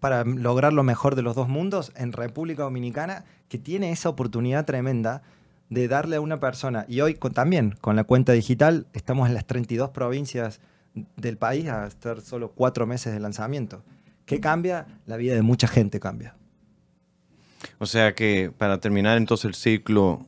para 0.00 0.24
lograr 0.24 0.72
lo 0.72 0.82
mejor 0.82 1.14
de 1.14 1.22
los 1.22 1.36
dos 1.36 1.48
mundos 1.48 1.92
en 1.94 2.12
República 2.12 2.64
Dominicana, 2.64 3.24
que 3.48 3.58
tiene 3.58 3.92
esa 3.92 4.08
oportunidad 4.08 4.64
tremenda 4.64 5.22
de 5.70 5.86
darle 5.86 6.16
a 6.16 6.20
una 6.20 6.40
persona, 6.40 6.86
y 6.88 7.02
hoy 7.02 7.14
también 7.14 7.76
con 7.80 7.94
la 7.94 8.02
cuenta 8.02 8.32
digital, 8.32 8.86
estamos 8.94 9.28
en 9.28 9.34
las 9.34 9.46
32 9.46 9.90
provincias 9.90 10.60
del 11.16 11.36
país 11.36 11.68
a 11.68 11.86
estar 11.86 12.20
solo 12.20 12.52
cuatro 12.52 12.86
meses 12.86 13.12
de 13.12 13.20
lanzamiento. 13.20 13.82
¿Qué 14.26 14.40
cambia? 14.40 14.86
La 15.06 15.16
vida 15.16 15.34
de 15.34 15.42
mucha 15.42 15.68
gente 15.68 16.00
cambia. 16.00 16.34
O 17.78 17.86
sea 17.86 18.14
que 18.14 18.52
para 18.56 18.78
terminar 18.78 19.16
entonces 19.16 19.46
el 19.46 19.54
ciclo, 19.54 20.26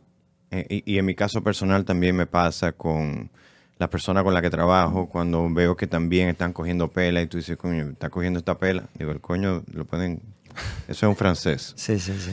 eh, 0.51 0.83
y, 0.85 0.99
en 0.99 1.05
mi 1.05 1.15
caso 1.15 1.43
personal 1.43 1.85
también 1.85 2.17
me 2.17 2.27
pasa 2.27 2.73
con 2.73 3.31
las 3.79 3.89
personas 3.89 4.25
con 4.25 4.35
las 4.35 4.43
que 4.43 4.51
trabajo, 4.51 5.09
cuando 5.09 5.49
veo 5.51 5.77
que 5.77 5.87
también 5.87 6.29
están 6.29 6.53
cogiendo 6.53 6.89
pela 6.89 7.23
y 7.23 7.27
tú 7.27 7.39
dices, 7.39 7.57
coño, 7.57 7.91
está 7.91 8.11
cogiendo 8.11 8.39
esta 8.39 8.59
pela. 8.59 8.85
Digo, 8.99 9.11
el 9.13 9.21
coño 9.21 9.63
lo 9.73 9.85
pueden... 9.85 10.21
Eso 10.89 11.07
es 11.07 11.11
un 11.11 11.17
francés. 11.17 11.73
sí, 11.77 11.99
sí, 11.99 12.13
sí. 12.19 12.33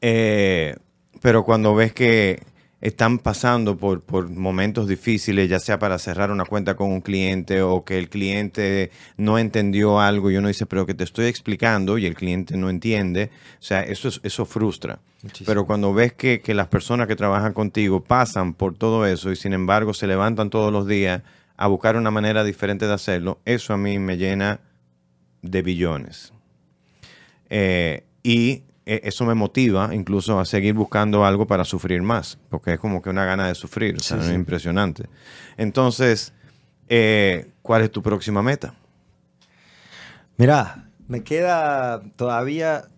Eh, 0.00 0.76
pero 1.20 1.44
cuando 1.44 1.74
ves 1.74 1.92
que 1.92 2.42
están 2.82 3.20
pasando 3.20 3.76
por, 3.76 4.02
por, 4.02 4.28
momentos 4.28 4.88
difíciles, 4.88 5.48
ya 5.48 5.60
sea 5.60 5.78
para 5.78 5.98
cerrar 5.98 6.32
una 6.32 6.44
cuenta 6.44 6.74
con 6.74 6.90
un 6.90 7.00
cliente 7.00 7.62
o 7.62 7.84
que 7.84 7.96
el 7.96 8.08
cliente 8.10 8.90
no 9.16 9.38
entendió 9.38 10.00
algo 10.00 10.30
y 10.30 10.36
uno 10.36 10.48
dice, 10.48 10.66
pero 10.66 10.84
que 10.84 10.92
te 10.92 11.04
estoy 11.04 11.26
explicando 11.26 11.96
y 11.96 12.06
el 12.06 12.14
cliente 12.14 12.56
no 12.56 12.68
entiende, 12.68 13.30
o 13.60 13.62
sea, 13.62 13.82
eso, 13.82 14.10
eso 14.22 14.44
frustra. 14.44 14.98
Pero 15.46 15.64
cuando 15.64 15.94
ves 15.94 16.12
que, 16.12 16.40
que 16.40 16.52
las 16.52 16.66
personas 16.66 17.06
que 17.06 17.14
trabajan 17.14 17.52
contigo 17.52 18.02
pasan 18.02 18.54
por 18.54 18.74
todo 18.74 19.06
eso 19.06 19.30
y 19.30 19.36
sin 19.36 19.52
embargo 19.52 19.94
se 19.94 20.08
levantan 20.08 20.50
todos 20.50 20.72
los 20.72 20.88
días 20.88 21.22
a 21.56 21.68
buscar 21.68 21.96
una 21.96 22.10
manera 22.10 22.42
diferente 22.42 22.86
de 22.86 22.94
hacerlo, 22.94 23.40
eso 23.44 23.72
a 23.72 23.76
mí 23.76 24.00
me 24.00 24.16
llena 24.16 24.58
de 25.42 25.62
billones. 25.62 26.32
Eh, 27.48 28.02
y 28.24 28.64
eso 28.84 29.24
me 29.24 29.34
motiva 29.34 29.94
incluso 29.94 30.40
a 30.40 30.44
seguir 30.44 30.74
buscando 30.74 31.24
algo 31.24 31.46
para 31.46 31.64
sufrir 31.64 32.02
más, 32.02 32.38
porque 32.48 32.74
es 32.74 32.80
como 32.80 33.00
que 33.02 33.10
una 33.10 33.24
gana 33.24 33.48
de 33.48 33.54
sufrir, 33.54 33.96
o 33.96 34.00
sea, 34.00 34.18
es 34.18 34.32
impresionante. 34.32 35.08
Entonces, 35.56 36.32
eh, 36.88 37.50
¿cuál 37.62 37.82
es 37.82 37.90
tu 37.90 38.02
próxima 38.02 38.42
meta? 38.42 38.74
Mira, 40.36 40.88
me 41.06 41.22
queda 41.22 42.02
todavía, 42.16 42.88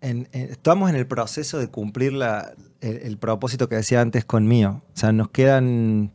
estamos 0.00 0.90
en 0.90 0.96
el 0.96 1.06
proceso 1.06 1.58
de 1.58 1.68
cumplir 1.68 2.12
el, 2.80 3.18
propósito 3.18 3.68
que 3.68 3.76
decía 3.76 4.00
antes 4.00 4.24
con 4.24 4.46
mío, 4.46 4.82
o 4.94 4.98
sea, 4.98 5.12
nos 5.12 5.30
quedan 5.30 6.12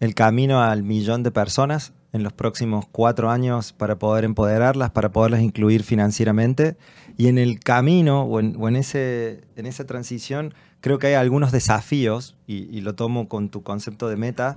el 0.00 0.14
camino 0.14 0.62
al 0.62 0.82
millón 0.82 1.22
de 1.22 1.30
personas 1.30 1.92
en 2.12 2.22
los 2.22 2.32
próximos 2.32 2.86
cuatro 2.90 3.30
años 3.30 3.72
para 3.72 3.98
poder 3.98 4.24
empoderarlas, 4.24 4.90
para 4.90 5.10
poderlas 5.10 5.40
incluir 5.40 5.82
financieramente. 5.82 6.76
Y 7.18 7.26
en 7.26 7.36
el 7.36 7.58
camino 7.58 8.22
o 8.22 8.38
en, 8.38 8.76
ese, 8.76 9.42
en 9.56 9.66
esa 9.66 9.84
transición 9.84 10.54
creo 10.80 11.00
que 11.00 11.08
hay 11.08 11.14
algunos 11.14 11.50
desafíos, 11.50 12.36
y, 12.46 12.80
lo 12.80 12.94
tomo 12.94 13.28
con 13.28 13.48
tu 13.48 13.64
concepto 13.64 14.08
de 14.08 14.16
meta, 14.16 14.56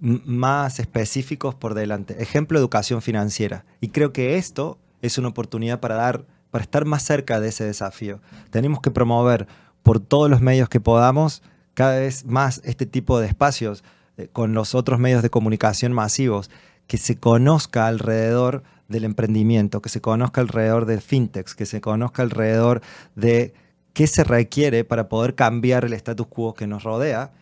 más 0.00 0.80
específicos 0.80 1.54
por 1.54 1.74
delante. 1.74 2.20
Ejemplo, 2.22 2.58
educación 2.58 3.02
financiera. 3.02 3.66
Y 3.82 3.88
creo 3.88 4.14
que 4.14 4.38
esto 4.38 4.78
es 5.02 5.18
una 5.18 5.28
oportunidad 5.28 5.78
para, 5.78 5.96
dar, 5.96 6.24
para 6.50 6.64
estar 6.64 6.86
más 6.86 7.02
cerca 7.02 7.40
de 7.40 7.48
ese 7.48 7.64
desafío. 7.64 8.20
Tenemos 8.48 8.80
que 8.80 8.90
promover 8.90 9.46
por 9.82 10.00
todos 10.00 10.30
los 10.30 10.40
medios 10.40 10.70
que 10.70 10.80
podamos 10.80 11.42
cada 11.74 11.98
vez 11.98 12.24
más 12.24 12.62
este 12.64 12.86
tipo 12.86 13.20
de 13.20 13.26
espacios 13.26 13.84
eh, 14.16 14.28
con 14.32 14.54
los 14.54 14.74
otros 14.74 14.98
medios 14.98 15.22
de 15.22 15.28
comunicación 15.28 15.92
masivos, 15.92 16.50
que 16.86 16.96
se 16.96 17.18
conozca 17.18 17.86
alrededor 17.86 18.62
del 18.88 19.04
emprendimiento, 19.04 19.82
que 19.82 19.88
se 19.88 20.00
conozca 20.00 20.40
alrededor 20.40 20.86
de 20.86 21.00
fintechs, 21.00 21.54
que 21.54 21.66
se 21.66 21.80
conozca 21.80 22.22
alrededor 22.22 22.82
de 23.14 23.54
qué 23.92 24.06
se 24.06 24.24
requiere 24.24 24.84
para 24.84 25.08
poder 25.08 25.34
cambiar 25.34 25.84
el 25.84 25.92
status 25.94 26.26
quo 26.26 26.54
que 26.54 26.66
nos 26.66 26.84
rodea 26.84 27.32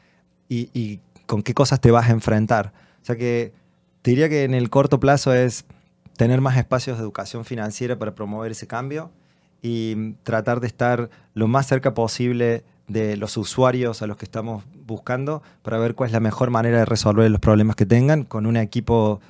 y, 0.49 1.01
con 1.27 1.43
qué 1.43 1.55
cosas 1.55 1.81
te 1.81 1.91
vas 1.91 2.09
a 2.09 2.13
enfrentar. 2.13 2.73
O 3.03 3.05
sea 3.05 3.17
que 3.17 3.53
te 4.03 4.11
diría 4.11 4.29
que 4.29 4.45
en 4.45 4.55
el 4.55 4.71
corto 4.71 5.01
plazo 5.01 5.35
es 5.35 5.65
tener 6.17 6.41
más 6.41 6.57
espacios 6.57 6.97
de 6.97 7.03
educación 7.03 7.45
financiera 7.45 7.99
para 7.99 8.15
promover 8.15 8.53
ese 8.53 8.67
cambio 8.67 9.11
y 9.63 10.13
tratar 10.23 10.61
de 10.61 10.67
estar 10.67 11.11
lo 11.33 11.49
más 11.49 11.67
cerca 11.67 11.95
posible 11.95 12.63
de 12.87 13.17
los 13.17 13.37
usuarios 13.37 14.03
a 14.03 14.07
los 14.07 14.17
que 14.17 14.27
estamos 14.27 14.63
buscando 14.87 15.43
para 15.63 15.79
ver 15.79 15.95
cuál 15.95 16.09
es 16.09 16.13
la 16.13 16.21
mejor 16.21 16.51
manera 16.51 16.79
de 16.79 16.85
resolver 16.85 17.31
los 17.31 17.41
problemas 17.41 17.75
que 17.75 17.87
tengan 17.87 18.25
con 18.25 18.47
un 18.47 18.57
equipo 18.57 19.21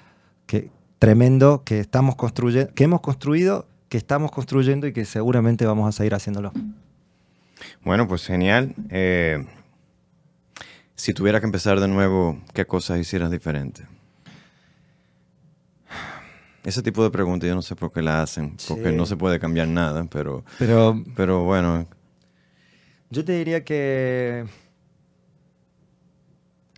que, 0.47 0.71
tremendo 1.05 1.65
que, 1.67 1.81
estamos 1.81 2.17
construyendo, 2.17 2.73
que 2.73 2.85
hemos 2.85 3.03
construido, 3.03 3.67
que 3.91 3.99
estamos 3.99 4.31
construyendo 4.31 4.87
y 4.87 4.95
que 4.95 5.05
seguramente 5.05 5.67
vamos 5.67 5.87
a 5.87 5.93
seguir 5.93 6.15
haciéndolo. 6.15 6.51
Bueno, 7.83 8.09
pues 8.09 8.25
genial. 8.25 8.75
Eh, 8.89 9.45
si 10.95 11.13
tuviera 11.13 11.41
que 11.41 11.47
empezar 11.47 11.79
de 11.79 11.89
nuevo, 11.89 12.39
¿qué 12.55 12.65
cosas 12.65 12.99
hicieras 12.99 13.31
diferente? 13.31 13.87
Ese 16.65 16.83
tipo 16.83 17.05
de 17.05 17.11
preguntas 17.11 17.47
yo 17.47 17.55
no 17.55 17.61
sé 17.61 17.77
por 17.77 17.93
qué 17.93 18.01
la 18.01 18.23
hacen, 18.23 18.57
porque 18.67 18.91
no 18.91 19.05
se 19.05 19.19
puede 19.19 19.39
cambiar 19.39 19.69
nada, 19.69 20.05
pero, 20.05 20.43
pero, 20.59 21.05
pero 21.15 21.45
bueno, 21.45 21.87
yo 23.11 23.23
te 23.27 23.33
diría 23.33 23.63
que 23.63 24.47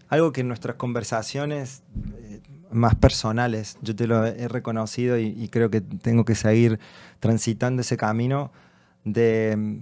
algo 0.08 0.32
que 0.32 0.40
en 0.40 0.48
nuestras 0.48 0.74
conversaciones 0.74 1.84
eh, 2.24 2.35
más 2.70 2.94
personales, 2.94 3.78
yo 3.82 3.94
te 3.94 4.06
lo 4.06 4.24
he 4.26 4.48
reconocido 4.48 5.18
y, 5.18 5.48
creo 5.48 5.70
que 5.70 5.80
tengo 5.80 6.24
que 6.24 6.34
seguir 6.34 6.78
transitando 7.20 7.82
ese 7.82 7.96
camino 7.96 8.52
de 9.04 9.54
mm, 9.56 9.78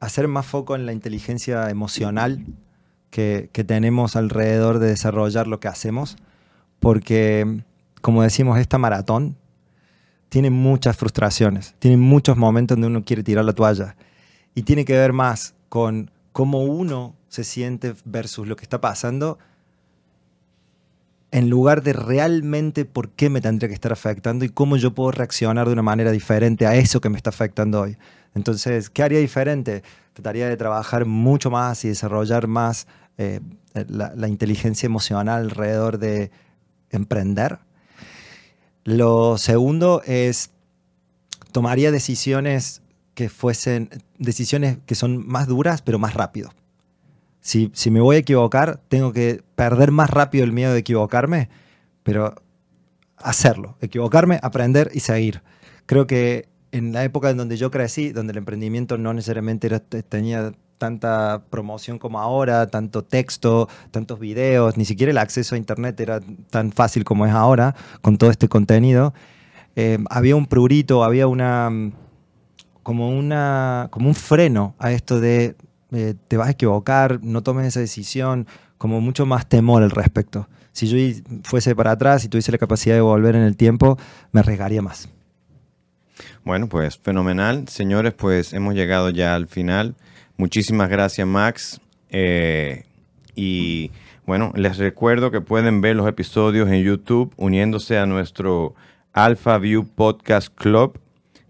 hacer 0.00 0.28
más 0.28 0.46
foco 0.46 0.74
en 0.74 0.86
la 0.86 0.92
inteligencia 0.92 1.70
emocional 1.70 2.44
que, 3.10 3.48
que 3.52 3.64
tenemos 3.64 4.16
alrededor 4.16 4.78
de 4.78 4.88
desarrollar 4.88 5.46
lo 5.46 5.60
que 5.60 5.68
hacemos, 5.68 6.16
porque, 6.80 7.62
como 8.02 8.22
decimos, 8.22 8.58
esta 8.58 8.78
maratón 8.78 9.36
tiene 10.28 10.50
muchas 10.50 10.96
frustraciones, 10.96 11.74
tiene 11.78 11.96
muchos 11.96 12.36
momentos 12.36 12.76
donde 12.76 12.88
uno 12.88 13.04
quiere 13.04 13.22
tirar 13.22 13.44
la 13.44 13.52
toalla 13.52 13.96
y 14.54 14.62
tiene 14.62 14.84
que 14.84 14.94
ver 14.94 15.12
más 15.12 15.54
con 15.68 16.10
cómo 16.32 16.64
uno 16.64 17.14
se 17.28 17.44
siente 17.44 17.94
versus 18.04 18.46
lo 18.46 18.56
que 18.56 18.64
está 18.64 18.80
pasando, 18.80 19.38
en 21.34 21.50
lugar 21.50 21.82
de 21.82 21.92
realmente 21.92 22.84
por 22.84 23.10
qué 23.10 23.28
me 23.28 23.40
tendría 23.40 23.66
que 23.66 23.74
estar 23.74 23.92
afectando 23.92 24.44
y 24.44 24.50
cómo 24.50 24.76
yo 24.76 24.94
puedo 24.94 25.10
reaccionar 25.10 25.66
de 25.66 25.72
una 25.72 25.82
manera 25.82 26.12
diferente 26.12 26.64
a 26.64 26.76
eso 26.76 27.00
que 27.00 27.08
me 27.08 27.16
está 27.16 27.30
afectando 27.30 27.80
hoy. 27.80 27.96
Entonces, 28.36 28.88
¿qué 28.88 29.02
haría 29.02 29.18
diferente? 29.18 29.82
Trataría 30.12 30.48
de 30.48 30.56
trabajar 30.56 31.06
mucho 31.06 31.50
más 31.50 31.84
y 31.84 31.88
desarrollar 31.88 32.46
más 32.46 32.86
eh, 33.18 33.40
la, 33.88 34.12
la 34.14 34.28
inteligencia 34.28 34.86
emocional 34.86 35.42
alrededor 35.42 35.98
de 35.98 36.30
emprender. 36.90 37.58
Lo 38.84 39.36
segundo 39.36 40.02
es, 40.06 40.52
tomaría 41.50 41.90
decisiones 41.90 42.80
que 43.14 43.28
fuesen 43.28 43.90
decisiones 44.18 44.78
que 44.86 44.94
son 44.94 45.26
más 45.26 45.48
duras, 45.48 45.82
pero 45.82 45.98
más 45.98 46.14
rápido. 46.14 46.52
Si, 47.44 47.70
me 47.90 48.00
voy 48.00 48.16
a 48.16 48.20
equivocar, 48.20 48.80
tengo 48.88 49.12
que 49.12 49.42
perder 49.54 49.90
más 49.90 50.08
rápido 50.08 50.44
el 50.44 50.52
miedo 50.52 50.72
de 50.72 50.78
equivocarme, 50.78 51.50
pero 52.02 52.34
hacerlo, 53.18 53.76
equivocarme, 53.82 54.40
aprender 54.42 54.90
y 54.94 55.00
seguir. 55.00 55.42
Creo 55.84 56.06
que 56.06 56.48
en 56.72 56.94
la 56.94 57.04
época 57.04 57.28
en 57.28 57.36
donde 57.36 57.58
yo 57.58 57.70
crecí, 57.70 58.12
donde 58.12 58.30
el 58.30 58.38
emprendimiento 58.38 58.96
no 58.96 59.12
necesariamente 59.12 59.68
tenía 60.08 60.52
tanta 60.78 61.44
promoción 61.50 61.98
como 61.98 62.18
ahora, 62.18 62.66
tanto 62.68 63.04
texto, 63.04 63.68
tantos 63.90 64.18
videos, 64.18 64.78
ni 64.78 64.86
siquiera 64.86 65.10
el 65.10 65.18
acceso 65.18 65.54
a 65.54 65.58
Internet 65.58 66.00
era 66.00 66.20
tan 66.48 66.72
fácil 66.72 67.04
como 67.04 67.26
es 67.26 67.32
ahora 67.34 67.76
con 68.00 68.16
todo 68.16 68.30
este 68.30 68.48
contenido, 68.48 69.12
eh, 69.76 69.98
había 70.08 70.34
un 70.34 70.46
prurito, 70.46 71.04
había 71.04 71.26
una 71.26 71.70
como, 72.82 73.10
una, 73.10 73.88
como 73.90 74.08
un 74.08 74.14
freno 74.14 74.74
a 74.78 74.92
esto 74.92 75.20
de 75.20 75.56
eh, 75.94 76.14
te 76.28 76.36
vas 76.36 76.48
a 76.48 76.52
equivocar, 76.52 77.20
no 77.22 77.42
tomes 77.42 77.66
esa 77.66 77.80
decisión, 77.80 78.46
como 78.78 79.00
mucho 79.00 79.26
más 79.26 79.48
temor 79.48 79.82
al 79.82 79.90
respecto. 79.90 80.48
Si 80.72 80.86
yo 80.86 81.22
fuese 81.44 81.74
para 81.74 81.92
atrás 81.92 82.24
y 82.24 82.28
tuviese 82.28 82.52
la 82.52 82.58
capacidad 82.58 82.94
de 82.94 83.00
volver 83.00 83.36
en 83.36 83.42
el 83.42 83.56
tiempo, 83.56 83.96
me 84.32 84.40
arriesgaría 84.40 84.82
más. 84.82 85.08
Bueno, 86.44 86.68
pues 86.68 86.98
fenomenal. 86.98 87.68
Señores, 87.68 88.12
pues 88.12 88.52
hemos 88.52 88.74
llegado 88.74 89.10
ya 89.10 89.34
al 89.34 89.46
final. 89.46 89.94
Muchísimas 90.36 90.90
gracias, 90.90 91.26
Max. 91.26 91.80
Eh, 92.10 92.84
y 93.34 93.90
bueno, 94.26 94.52
les 94.56 94.78
recuerdo 94.78 95.30
que 95.30 95.40
pueden 95.40 95.80
ver 95.80 95.96
los 95.96 96.08
episodios 96.08 96.68
en 96.68 96.82
YouTube 96.82 97.32
uniéndose 97.36 97.98
a 97.98 98.06
nuestro 98.06 98.74
Alpha 99.12 99.58
View 99.58 99.86
Podcast 99.86 100.52
Club 100.54 100.98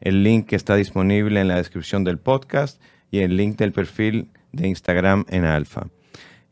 el 0.04 0.22
link 0.22 0.52
está 0.52 0.76
disponible 0.76 1.40
en 1.40 1.48
la 1.48 1.56
descripción 1.56 2.04
del 2.04 2.18
podcast 2.18 2.80
y 3.10 3.20
el 3.20 3.36
link 3.36 3.56
del 3.56 3.72
perfil 3.72 4.30
de 4.52 4.68
Instagram 4.68 5.24
en 5.28 5.44
Alfa. 5.44 5.86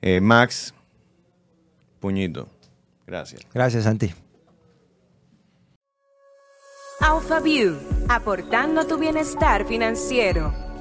Eh, 0.01 0.21
Max, 0.21 0.75
puñito. 2.01 2.49
Gracias. 3.07 3.43
Gracias, 3.53 3.85
Santi. 3.85 4.13
Alpha 7.01 7.41
View, 7.41 7.77
aportando 8.09 8.87
tu 8.87 8.97
bienestar 8.97 9.67
financiero. 9.67 10.72